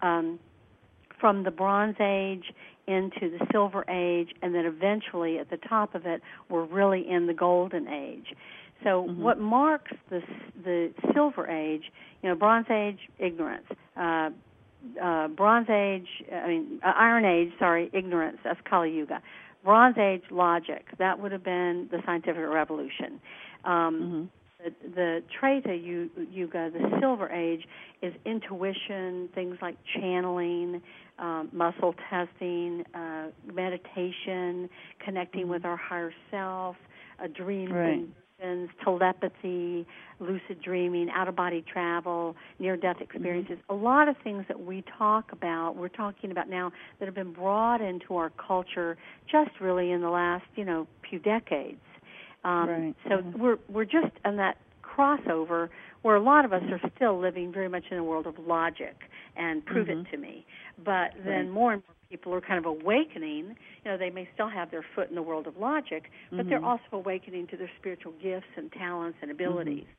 [0.00, 0.38] um,
[1.20, 2.52] from the Bronze Age
[2.86, 7.26] into the Silver Age, and then eventually at the top of it, we're really in
[7.26, 8.34] the Golden Age.
[8.82, 9.22] So mm-hmm.
[9.22, 10.22] what marks the
[10.64, 11.84] the Silver Age,
[12.22, 13.66] you know, Bronze Age ignorance,
[13.96, 14.30] uh,
[15.02, 18.38] uh, Bronze Age, I mean uh, Iron Age, sorry, ignorance.
[18.42, 19.22] That's Kali Yuga.
[19.64, 20.86] Bronze Age logic.
[20.98, 23.20] That would have been the scientific revolution.
[23.64, 24.24] Um, mm-hmm
[24.64, 27.64] the, the Treta Yuga, the Silver Age,
[28.02, 30.82] is intuition, things like channeling,
[31.18, 34.68] um, muscle testing, uh, meditation,
[35.04, 36.76] connecting with our higher self,
[37.22, 38.00] a dream right.
[38.40, 39.86] visions, telepathy,
[40.20, 43.04] lucid dreaming, out of body travel, near death Mm-hmm.
[43.04, 43.58] experiences.
[43.70, 43.80] Mm-hmm.
[43.80, 47.32] A lot of things that we talk about, we're talking about now that have been
[47.32, 48.96] brought into our culture
[49.30, 51.80] just really in the last, you know, few decades.
[52.44, 52.94] Um, right.
[53.08, 55.68] So we're we're just in that crossover
[56.02, 58.96] where a lot of us are still living very much in a world of logic
[59.36, 60.00] and prove mm-hmm.
[60.00, 60.44] it to me.
[60.84, 61.50] But then right.
[61.50, 63.56] more and more people are kind of awakening.
[63.84, 66.48] You know, they may still have their foot in the world of logic, but mm-hmm.
[66.48, 69.84] they're also awakening to their spiritual gifts and talents and abilities.
[69.84, 69.98] Mm-hmm.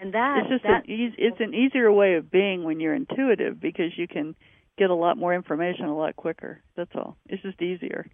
[0.00, 2.94] And that it's just that, an easy, it's an easier way of being when you're
[2.94, 4.36] intuitive because you can
[4.78, 6.62] get a lot more information a lot quicker.
[6.76, 7.16] That's all.
[7.26, 8.08] It's just easier.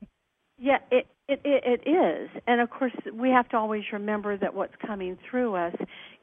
[0.65, 4.55] Yeah, it, it it it is, and of course we have to always remember that
[4.55, 5.75] what's coming through us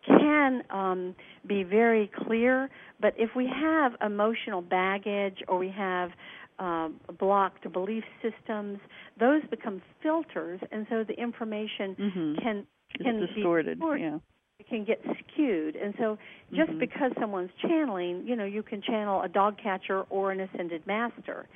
[0.08, 1.16] can um,
[1.48, 2.68] be very clear.
[3.00, 6.10] But if we have emotional baggage or we have
[6.58, 6.90] uh,
[7.20, 8.80] blocked belief systems,
[9.20, 12.42] those become filters, and so the information mm-hmm.
[12.42, 13.78] can it's can distorted.
[13.78, 14.02] be distorted.
[14.02, 14.18] Yeah.
[14.58, 16.18] It can get skewed, and so
[16.52, 16.80] just mm-hmm.
[16.80, 21.48] because someone's channeling, you know, you can channel a dog catcher or an ascended master,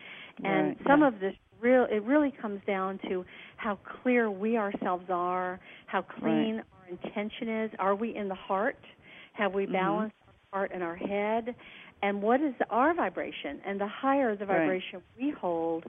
[0.43, 0.77] and right.
[0.87, 1.07] some yeah.
[1.07, 1.33] of this
[1.65, 3.25] real it really comes down to
[3.57, 6.65] how clear we ourselves are, how clean right.
[6.79, 7.71] our intention is.
[7.79, 8.77] Are we in the heart?
[9.33, 10.53] Have we balanced mm-hmm.
[10.53, 11.55] our heart and our head?
[12.03, 13.59] And what is our vibration?
[13.65, 15.25] And the higher the vibration right.
[15.25, 15.85] we hold,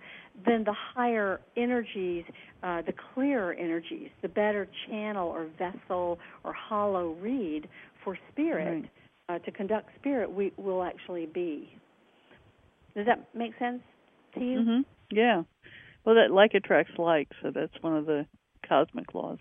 [0.47, 2.25] then the higher energies,
[2.63, 7.69] uh, the clearer energies, the better channel or vessel or hollow reed
[8.03, 8.89] for spirit
[9.29, 9.37] right.
[9.37, 11.69] uh, to conduct spirit we will actually be.
[12.97, 13.83] Does that make sense
[14.35, 14.61] to you?
[14.61, 14.81] Mm-hmm.
[15.11, 15.43] Yeah.
[16.05, 18.27] Well, that like attracts like, so that's one of the
[18.69, 19.39] cosmic laws.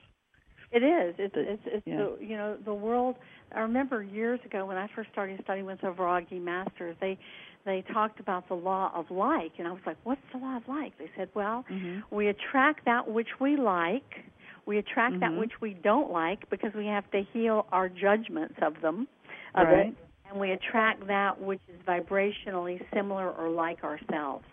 [0.71, 1.15] It is.
[1.17, 1.97] It's it's, it's yeah.
[1.97, 3.15] the you know the world.
[3.55, 7.17] I remember years ago when I first started studying with the Vairagi masters, they
[7.65, 10.63] they talked about the law of like, and I was like, "What's the law of
[10.67, 12.13] like?" They said, "Well, mm-hmm.
[12.13, 14.25] we attract that which we like,
[14.65, 15.33] we attract mm-hmm.
[15.33, 19.07] that which we don't like because we have to heal our judgments of them,
[19.53, 19.87] of right.
[19.87, 19.95] it,
[20.29, 24.45] and we attract that which is vibrationally similar or like ourselves."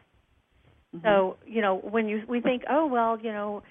[0.95, 1.07] Mm-hmm.
[1.07, 3.63] So you know when you we think, oh well, you know,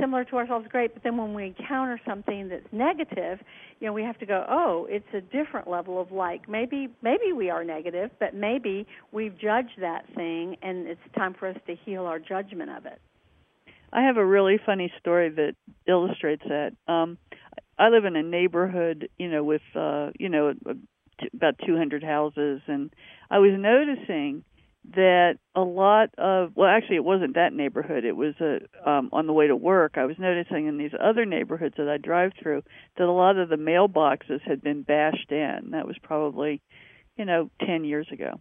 [0.00, 0.94] similar to ourselves, great.
[0.94, 3.40] But then when we encounter something that's negative,
[3.80, 6.48] you know, we have to go, oh, it's a different level of like.
[6.48, 11.48] Maybe maybe we are negative, but maybe we've judged that thing, and it's time for
[11.48, 13.00] us to heal our judgment of it.
[13.92, 15.54] I have a really funny story that
[15.86, 16.72] illustrates that.
[16.88, 17.16] Um,
[17.78, 20.54] I live in a neighborhood, you know, with uh, you know
[21.32, 22.90] about 200 houses, and
[23.30, 24.44] I was noticing
[24.92, 28.04] that a lot of well actually it wasn't that neighborhood.
[28.04, 28.58] It was a
[28.88, 29.94] um on the way to work.
[29.96, 32.62] I was noticing in these other neighborhoods that i drive through
[32.96, 35.70] that a lot of the mailboxes had been bashed in.
[35.72, 36.60] That was probably
[37.16, 38.40] you know 10 years ago.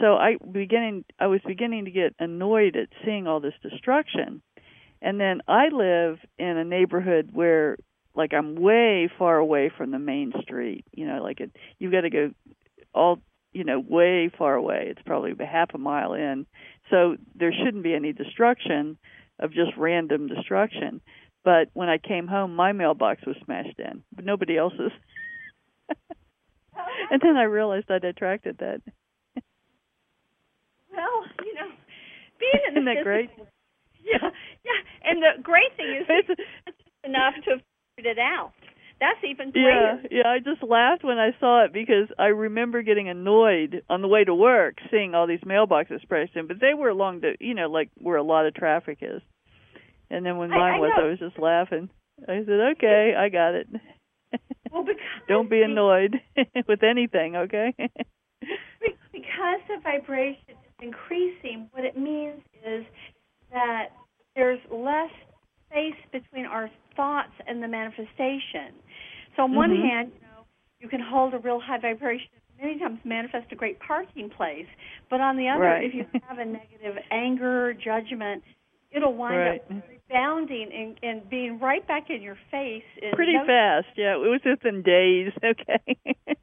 [0.00, 4.42] So i beginning i was beginning to get annoyed at seeing all this destruction.
[5.00, 7.76] And then i live in a neighborhood where
[8.16, 10.84] like i'm way far away from the main street.
[10.92, 12.30] You know like it you've got to go
[12.92, 13.20] all
[13.54, 14.88] you know way far away.
[14.90, 16.46] It's probably half a mile in,
[16.90, 18.98] so there shouldn't be any destruction
[19.38, 21.00] of just random destruction.
[21.44, 24.92] But when I came home, my mailbox was smashed in, but nobody else's.
[27.10, 28.80] and then I realized I'd attracted that.
[30.94, 31.70] Well, you know,
[32.38, 33.30] being in the Isn't that great?
[34.00, 34.30] Yeah,
[34.64, 35.10] yeah.
[35.10, 36.40] And the great thing is it's
[37.02, 37.60] enough to have
[37.96, 38.52] figured it out.
[39.00, 40.08] That's even Yeah, greater.
[40.10, 40.28] yeah.
[40.28, 44.24] I just laughed when I saw it because I remember getting annoyed on the way
[44.24, 47.68] to work seeing all these mailboxes smashed in, but they were along the, you know,
[47.68, 49.20] like where a lot of traffic is.
[50.10, 51.04] And then when I- mine I was, know.
[51.04, 51.90] I was just laughing.
[52.28, 53.68] I said, "Okay, I got it."
[54.70, 56.20] Well, because Don't be annoyed
[56.68, 57.74] with anything, okay?
[59.12, 62.84] Because the vibration is increasing, what it means is
[63.52, 63.88] that
[64.36, 65.10] there's less
[65.74, 68.70] space between our thoughts and the manifestation.
[69.36, 69.82] So on one Mhm.
[69.82, 70.46] hand, you know,
[70.78, 72.28] you can hold a real high vibration
[72.62, 74.66] many times manifest a great parking place.
[75.10, 75.84] But on the other, Right.
[75.84, 78.44] if you have a negative anger, judgment,
[78.92, 79.60] it'll wind Right.
[79.60, 82.84] up rebounding and, and being right back in your face.
[83.02, 84.14] In Pretty no fast, yeah.
[84.14, 85.96] It was within days, okay.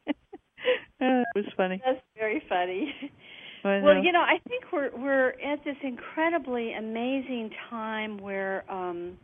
[0.99, 1.81] It was funny.
[1.83, 2.93] That's very funny.
[3.65, 9.17] I Well, you know, I think we're we're at this incredibly amazing time where um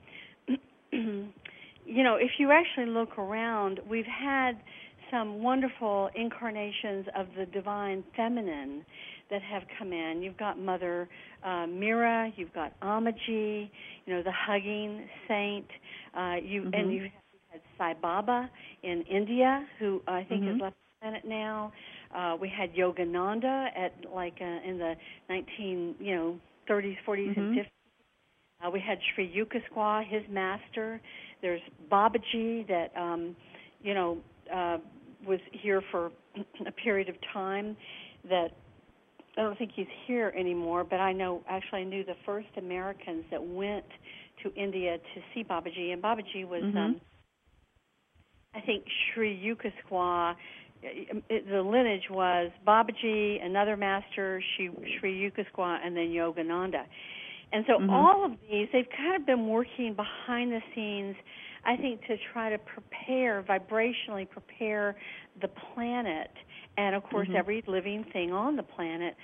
[0.92, 4.54] you know, if you actually look around, we've had
[5.12, 8.84] some wonderful incarnations of the divine feminine
[9.30, 10.22] that have come in.
[10.22, 11.08] You've got Mother
[11.46, 13.70] uh, Mira, you've got Amaji,
[14.06, 15.66] you know, the hugging saint.
[16.18, 16.74] Uh, you Mhm.
[16.74, 18.50] and you had Sai Baba
[18.84, 20.52] in India, who I think Mhm.
[20.54, 21.72] has left the planet now.
[22.18, 24.96] Uh, we had Yogananda at like uh, in the
[25.30, 27.60] 19, you know, 30s, 40s, and Mhm.
[27.60, 27.68] 50s.
[28.66, 31.00] Uh, we had Sri Yukteswar, his master.
[31.44, 31.62] There's
[31.92, 33.36] Babaji that, um,
[33.84, 34.18] you know,
[34.52, 34.80] uh,
[35.28, 36.12] was here for
[36.66, 37.78] a period of time.
[38.28, 38.52] That
[39.38, 43.26] I don't think he's here anymore, but I know actually I knew the first Americans
[43.30, 43.86] that went
[44.42, 46.78] to India to see Babaji, and Babaji was, Mhm.
[46.78, 47.02] um,
[48.56, 50.36] I think, Sri Yukteswar.
[51.30, 56.84] It, the lineage was Babaji, another master, Sri, Sri Yukteswar, and then Yogananda.
[57.52, 57.90] And so Mhm.
[57.90, 61.16] all of these, they've kind of been working behind the scenes,
[61.66, 64.96] I think, to try to prepare, vibrationally prepare
[65.42, 66.32] the planet,
[66.78, 67.36] and of course Mhm.
[67.36, 69.16] every living thing on the planet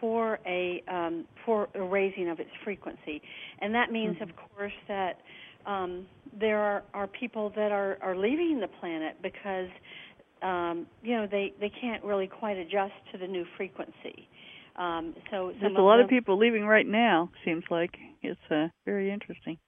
[0.00, 3.20] for a um, for a raising of its frequency.
[3.60, 4.22] And that means, Mhm.
[4.22, 5.18] of course, that
[5.66, 6.06] um,
[6.38, 9.68] there are, are people that are, are leaving the planet because
[10.42, 14.28] um, you know they, they can't really quite adjust to the new frequency.
[14.76, 17.30] Um, so There's a lot them- of people leaving right now.
[17.44, 17.90] Seems like
[18.22, 19.58] it's uh, very interesting.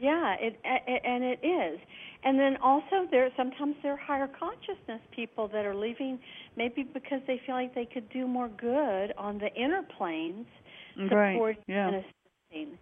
[0.00, 1.78] Yeah, it, it and it is.
[2.24, 6.18] And then also there sometimes there are higher consciousness people that are leaving
[6.56, 10.46] maybe because they feel like they could do more good on the inner planes
[11.10, 11.56] Right.
[11.66, 11.88] Yeah.
[11.88, 12.78] and assisting.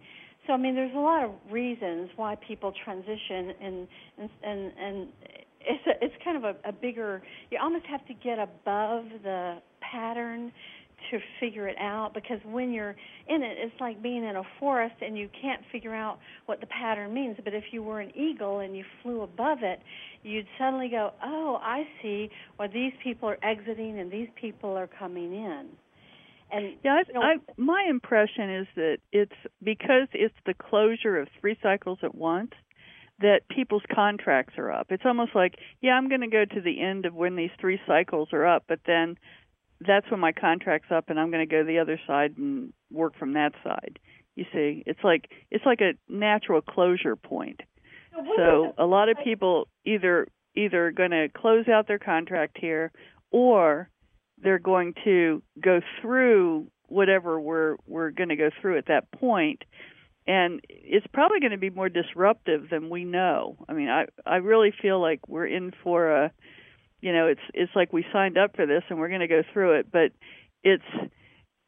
[0.47, 5.07] So I mean there's a lot of reasons why people transition and and and, and
[5.65, 9.57] it's a, it's kind of a, a bigger you almost have to get above the
[9.81, 10.51] pattern
[11.11, 12.95] to figure it out because when you're
[13.27, 16.67] in it it's like being in a forest and you can't figure out what the
[16.67, 17.37] pattern means.
[17.43, 19.79] But if you were an eagle and you flew above it
[20.23, 24.87] you'd suddenly go oh i see why these people are exiting and these people are
[24.87, 25.67] coming in.
[26.51, 29.31] And Yeah, you know, I, I, my impression is that it's
[29.63, 32.51] because it's the closure of three cycles at once
[33.19, 34.87] that people's contracts are up.
[34.89, 37.79] It's almost like, yeah, I'm going to go to the end of when these three
[37.87, 39.17] cycles are up, but then
[39.85, 42.73] that's when my contract's up, and I'm going to go to the other side and
[42.91, 43.99] work from that side.
[44.35, 47.61] You see, it's like it's like a natural closure point.
[48.37, 52.91] So a lot of people either either going to close out their contract here,
[53.31, 53.89] or
[54.41, 59.63] they're going to go through whatever we're we're going to go through at that point
[60.25, 63.57] and it's probably going to be more disruptive than we know.
[63.67, 66.31] I mean i i really feel like we're in for a
[67.01, 69.43] you know it's it's like we signed up for this and we're going to go
[69.51, 70.11] through it but
[70.63, 70.83] it's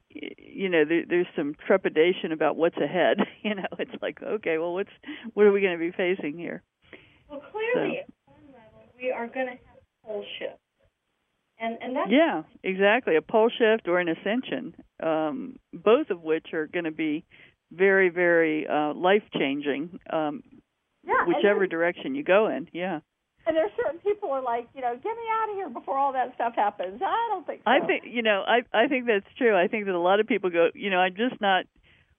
[0.09, 3.67] you know there, there's some trepidation about what's ahead you know?
[3.79, 4.89] It's like okay well what's
[5.33, 6.63] what are we going to be facing here?
[7.29, 9.59] Well clearly at one level we are going to have
[10.03, 10.59] a pole shift.
[11.59, 13.15] And and that's Yeah, exactly.
[13.15, 17.23] A pole shift or an ascension, um, both of which are going to be
[17.71, 20.43] very, very uh, life changing, um,
[21.03, 22.67] yeah, whichever direction you go in.
[22.73, 22.99] Yeah,
[23.45, 25.97] And there's certain people who are like, you know, get me out of here before
[25.97, 27.01] all that stuff happens.
[27.01, 27.71] I don't think so.
[27.71, 29.55] I think you know, I I think that's true.
[29.55, 31.65] I think that a lot of people go, you know, I'm just not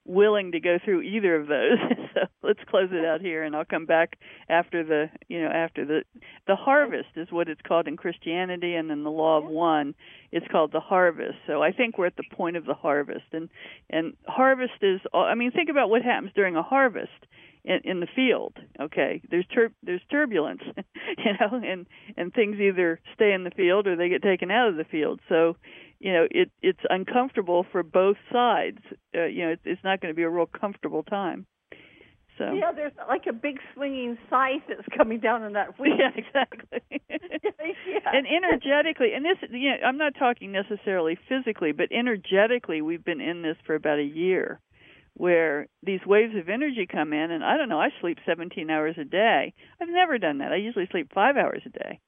[0.07, 1.77] willing to go through either of those.
[2.13, 4.17] so let's close it out here, and I'll come back
[4.49, 6.03] after the you know after the
[6.47, 9.93] the harvest is what it's called in Christianity, and in the Law of One,
[10.31, 11.37] it's called the harvest.
[11.45, 13.49] So I think we're at the point of the harvest, and
[13.89, 17.11] and harvest is I mean think about what happens during a harvest
[17.67, 18.57] in, in the field.
[18.79, 20.61] Okay, there's tur- there's turbulence,
[21.17, 21.85] you know, and
[22.15, 25.19] and things either stay in the field or they get taken out of the field.
[25.29, 25.57] So
[25.99, 28.79] you know it it's uncomfortable for both sides.
[29.15, 31.45] Uh, you know it's, it's not going to be a real comfortable time.
[32.37, 32.53] So.
[32.53, 35.95] Yeah there's like a big swinging scythe that's coming down in that wheel.
[35.99, 36.81] Yeah exactly.
[37.85, 38.11] Yeah.
[38.13, 43.19] and energetically and this you know i'm not talking necessarily physically but energetically we've been
[43.19, 44.61] in this for about a year
[45.15, 48.95] where these waves of energy come in and i don't know i sleep 17 hours
[48.99, 49.53] a day.
[49.81, 50.51] I've never done that.
[50.53, 51.99] I usually sleep 5 hours a day.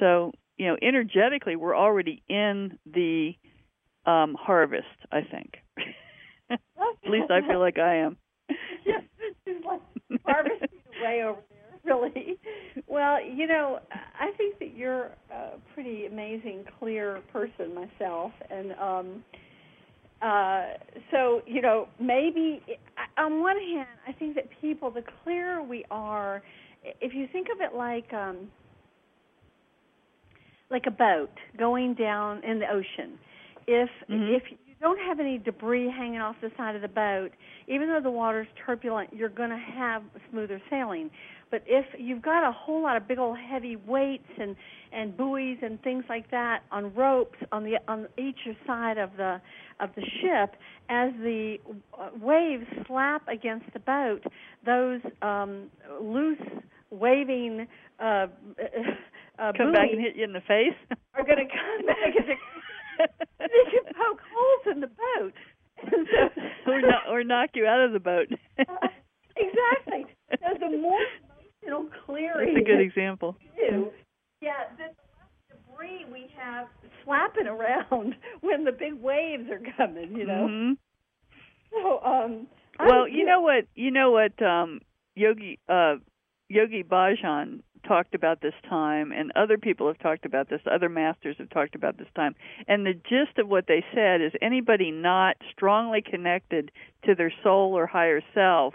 [0.00, 3.32] So you know, energetically, we're already in the
[4.06, 4.86] um, harvest.
[5.10, 5.54] I think.
[6.50, 8.16] At least I feel like I am.
[8.84, 9.00] yeah,
[9.46, 9.80] it's like
[10.24, 10.68] harvesting
[11.02, 12.38] way over there, really.
[12.86, 13.80] Well, you know,
[14.18, 19.24] I think that you're a pretty amazing, clear person myself, and um,
[20.22, 20.74] uh,
[21.10, 22.62] so you know, maybe
[23.16, 26.42] on one hand, I think that people, the clearer we are,
[27.00, 28.48] if you think of it like um,
[30.70, 33.18] like a boat going down in the ocean.
[33.66, 34.34] If mm-hmm.
[34.34, 37.30] if you don't have any debris hanging off the side of the boat,
[37.66, 41.10] even though the water's turbulent, you're going to have smoother sailing.
[41.50, 44.54] But if you've got a whole lot of big old heavy weights and
[44.92, 49.40] and buoys and things like that on ropes on the on each side of the
[49.80, 50.56] of the ship,
[50.88, 51.56] as the
[51.98, 54.22] uh, waves slap against the boat,
[54.64, 56.38] those um, loose
[56.90, 57.66] waving
[58.00, 58.26] uh,
[59.38, 60.76] uh, come back and hit you in the face.
[61.14, 62.38] are going to come back and
[63.38, 65.34] they can poke holes in the boat.
[66.66, 68.28] so, or, not, or knock you out of the boat.
[68.58, 68.88] uh,
[69.36, 70.06] exactly.
[70.30, 70.98] So the more
[71.62, 72.54] emotional clearing.
[72.54, 73.36] That's a good example.
[73.56, 73.90] Do,
[74.40, 74.94] yeah, the less
[75.50, 76.66] debris we have
[77.04, 80.16] slapping around when the big waves are coming.
[80.16, 80.48] You know.
[80.50, 80.72] Mm-hmm.
[81.70, 82.46] So, um.
[82.80, 83.64] Well, you know what?
[83.74, 84.40] You know what?
[84.40, 84.80] Um,
[85.16, 85.96] Yogi uh,
[86.48, 91.36] Yogi Bhajan talked about this time, and other people have talked about this, other masters
[91.38, 92.34] have talked about this time.
[92.66, 96.70] And the gist of what they said is anybody not strongly connected
[97.04, 98.74] to their soul or higher self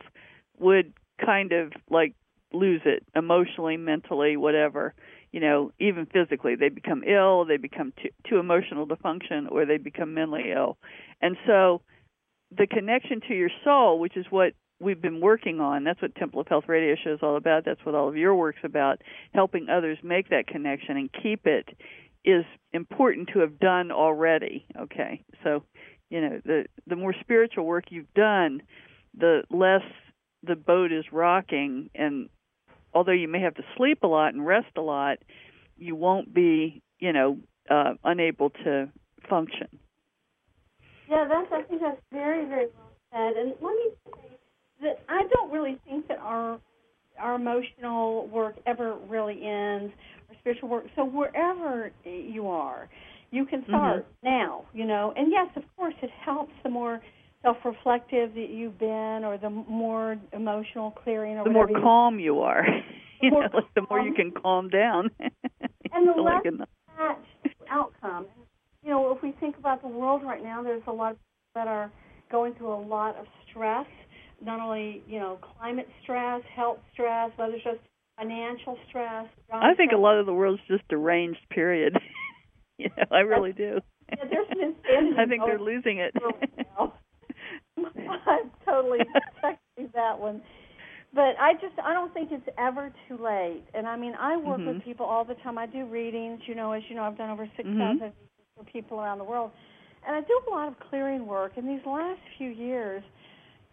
[0.59, 0.93] would
[1.23, 2.15] kind of like
[2.53, 4.93] lose it emotionally, mentally, whatever.
[5.31, 9.65] You know, even physically, they become ill, they become too, too emotional to function, or
[9.65, 10.77] they become mentally ill.
[11.21, 11.81] And so,
[12.55, 15.83] the connection to your soul, which is what we've been working on.
[15.83, 17.65] That's what Temple of Health Radio Show is all about.
[17.65, 19.01] That's what all of your work's about.
[19.33, 21.69] Helping others make that connection and keep it
[22.25, 24.65] is important to have done already.
[24.79, 25.63] Okay, so
[26.09, 28.61] you know the the more spiritual work you've done,
[29.17, 29.83] the less
[30.43, 31.89] the boat is rocking.
[31.95, 32.29] And
[32.93, 35.17] although you may have to sleep a lot and rest a lot,
[35.77, 38.89] you won't be you know uh, unable to
[39.29, 39.79] function.
[41.09, 43.37] Yeah, that's I think that's very very well said.
[43.37, 44.37] And let me say
[44.83, 46.59] that I don't really think that our
[47.19, 49.93] our emotional work ever really ends,
[50.29, 50.85] or spiritual work.
[50.95, 52.89] So wherever you are,
[53.31, 54.27] you can start mm-hmm.
[54.29, 54.65] now.
[54.73, 57.01] You know, and yes, of course, it helps the more
[57.41, 62.65] self-reflective that you've been, or the more emotional clearing, or the more calm you are.
[63.21, 65.09] you know, like the more you can calm down.
[65.19, 68.27] and the less like that outcome.
[68.83, 71.65] You know, if we think about the world right now, there's a lot of people
[71.65, 71.91] that are
[72.31, 73.85] going through a lot of stress
[74.43, 77.79] not only you know climate stress, health stress, whether it's just
[78.17, 79.27] financial stress.
[79.51, 79.99] I think stress.
[79.99, 81.39] a lot of the world's just deranged.
[81.49, 81.97] Period.
[82.77, 83.79] you know, I really do.
[84.09, 85.15] Yeah, there's an insanity.
[85.19, 86.13] I think they're losing it.
[87.77, 90.41] I'm totally expecting that one.
[91.13, 93.63] But I just I don't think it's ever too late.
[93.73, 94.75] And I mean I work mm-hmm.
[94.75, 95.57] with people all the time.
[95.57, 97.99] I do readings, you know, as you know, I've done over six mm-hmm.
[97.99, 98.13] thousand
[98.57, 99.51] for people around the world.
[100.05, 101.53] And I do a lot of clearing work.
[101.55, 103.03] In these last few years,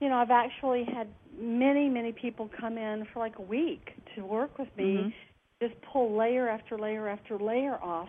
[0.00, 4.24] you know, I've actually had many, many people come in for like a week to
[4.24, 5.08] work with me, mm-hmm.
[5.66, 8.08] just pull layer after layer after layer off.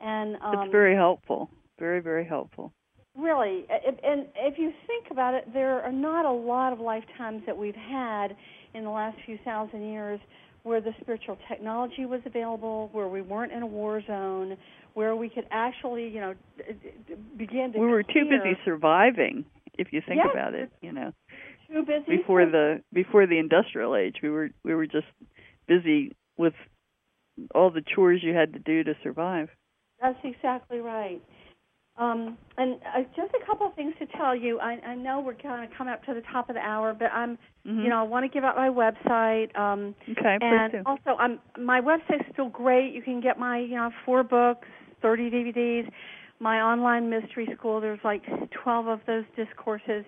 [0.00, 1.50] And um, it's very helpful.
[1.78, 2.72] Very, very helpful.
[3.16, 7.56] Really, and if you think about it, there are not a lot of lifetimes that
[7.56, 8.36] we've had
[8.74, 10.20] in the last few thousand years
[10.62, 14.56] where the spiritual technology was available, where we weren't in a war zone,
[14.94, 16.34] where we could actually, you know,
[17.36, 17.80] begin to.
[17.80, 19.44] We were too busy surviving,
[19.76, 20.70] if you think yes, about it.
[20.80, 21.12] You know,
[21.70, 24.16] too busy before the before the industrial age.
[24.22, 25.06] We were we were just
[25.66, 26.54] busy with
[27.54, 29.48] all the chores you had to do to survive.
[30.00, 31.20] That's exactly right.
[31.98, 34.60] Um, and uh, just a couple of things to tell you.
[34.60, 37.06] I, I know we're kind of coming up to the top of the hour, but
[37.06, 37.80] I'm, mm-hmm.
[37.80, 39.56] you know, I want to give out my website.
[39.58, 40.82] Um, okay, and do.
[40.86, 42.94] also, I'm my website's still great.
[42.94, 44.68] You can get my, you know, four books,
[45.02, 45.90] 30 DVDs.
[46.38, 47.80] My online mystery school.
[47.80, 48.22] There's like
[48.62, 50.04] 12 of those discourses.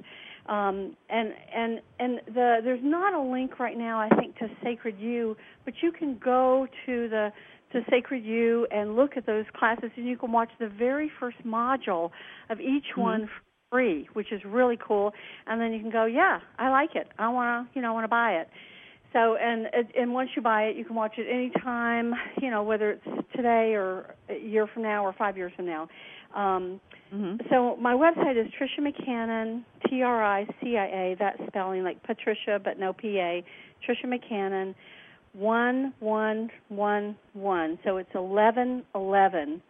[0.47, 4.99] Um, and and and the there's not a link right now I think to Sacred
[4.99, 7.31] U, but you can go to the
[7.73, 11.37] to Sacred U and look at those classes, and you can watch the very first
[11.47, 12.11] module
[12.49, 13.01] of each mm-hmm.
[13.01, 13.31] one
[13.71, 15.13] free, which is really cool.
[15.47, 17.09] And then you can go, yeah, I like it.
[17.19, 18.49] I want to, you know, I want to buy it.
[19.13, 19.67] So and
[19.97, 23.75] and once you buy it, you can watch it anytime, you know, whether it's today
[23.75, 25.89] or a year from now or five years from now.
[26.35, 26.81] Um,
[27.13, 27.37] mm-hmm.
[27.51, 31.17] So my website is Tricia McCannon, T R I C I A.
[31.19, 33.45] That spelling like Patricia, but no P A.
[33.87, 34.75] Tricia McCannon
[35.33, 37.79] one one one one.
[37.85, 39.63] So it's eleven eleven.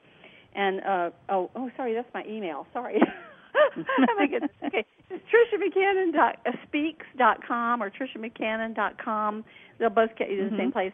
[0.55, 2.67] And uh oh oh sorry, that's my email.
[2.73, 3.01] Sorry.
[3.77, 4.51] oh my goodness.
[4.67, 4.85] Okay.
[5.09, 9.45] It's Tricia McCannon dot uh, speaks dot com or Tricia McCannon dot com.
[9.79, 10.61] They'll both get you to the mm-hmm.
[10.61, 10.93] same place.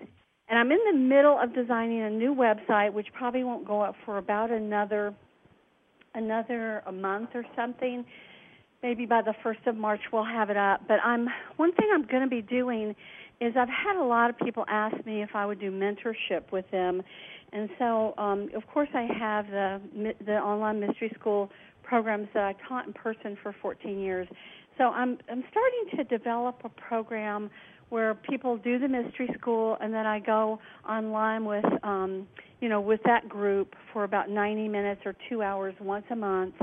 [0.49, 3.95] And I'm in the middle of designing a new website which probably won't go up
[4.05, 5.13] for about another
[6.17, 8.05] another a month or something.
[8.83, 10.83] Maybe by the first of March we'll have it up.
[10.89, 12.95] But I'm one thing I'm gonna be doing
[13.41, 16.69] is I've had a lot of people ask me if I would do mentorship with
[16.71, 17.03] them,
[17.53, 21.51] and so um, of course I have the the online mystery school
[21.83, 24.27] programs that I taught in person for 14 years.
[24.79, 27.51] So I'm I'm starting to develop a program
[27.89, 30.59] where people do the mystery school and then I go
[30.89, 32.27] online with um
[32.61, 36.55] you know with that group for about 90 minutes or 2 hours once a month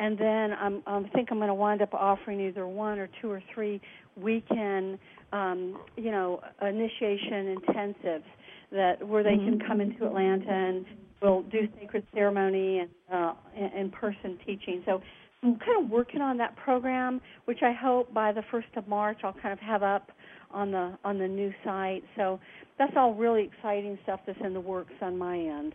[0.00, 3.30] and then I'm I think I'm going to wind up offering either one or two
[3.30, 3.80] or three
[4.16, 4.98] weekend
[5.32, 8.24] um, you know, initiation intensives
[8.70, 9.58] that where they mm-hmm.
[9.58, 10.84] can come into Atlanta and
[11.20, 13.34] we'll do sacred ceremony and uh,
[13.76, 14.82] in person teaching.
[14.86, 15.00] So
[15.42, 19.18] I'm kind of working on that program, which I hope by the first of March
[19.24, 20.12] I'll kind of have up
[20.52, 22.04] on the on the new site.
[22.16, 22.40] So
[22.78, 25.74] that's all really exciting stuff that's in the works on my end.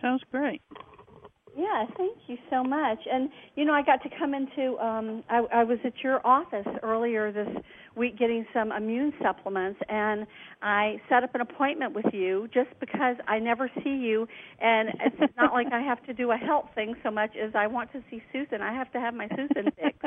[0.00, 0.62] Sounds great.
[1.56, 2.98] Yeah, thank you so much.
[3.10, 6.66] And you know, I got to come into um I, I was at your office
[6.84, 7.48] earlier this
[7.96, 10.24] week getting some immune supplements and
[10.62, 14.28] I set up an appointment with you just because I never see you
[14.60, 17.66] and it's not like I have to do a health thing so much as I
[17.66, 18.62] want to see Susan.
[18.62, 20.02] I have to have my Susan fixed.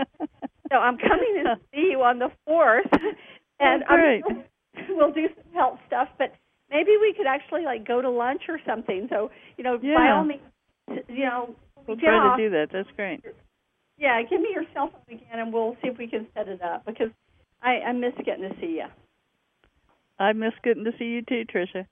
[0.71, 2.87] so I'm coming to see you on the fourth
[3.61, 4.23] Oh, and oh, great.
[4.89, 6.33] we'll do some health stuff, but
[6.69, 9.07] maybe we could actually like go to lunch or something.
[9.09, 9.95] So, you know, yeah.
[9.95, 10.41] by all means
[11.07, 11.55] you know,
[11.87, 12.37] we'll try off.
[12.37, 12.67] to do that.
[12.71, 13.23] That's great.
[13.97, 16.61] Yeah, give me your cell phone again, and we'll see if we can set it
[16.61, 17.09] up because
[17.61, 18.85] I, I miss getting to see you.
[20.19, 21.85] I miss getting to see you too, Tricia.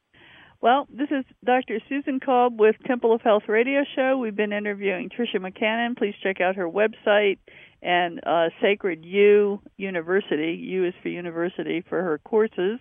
[0.62, 1.80] Well, this is Dr.
[1.88, 4.18] Susan Kolb with Temple of Health Radio Show.
[4.18, 5.98] We've been interviewing Tricia McCannon.
[5.98, 7.38] Please check out her website
[7.82, 10.60] and uh, Sacred U University.
[10.62, 12.80] U is for university for her courses.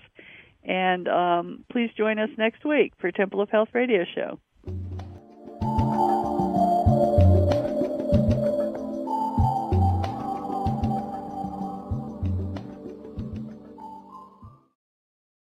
[0.64, 4.40] And um, please join us next week for Temple of Health Radio Show.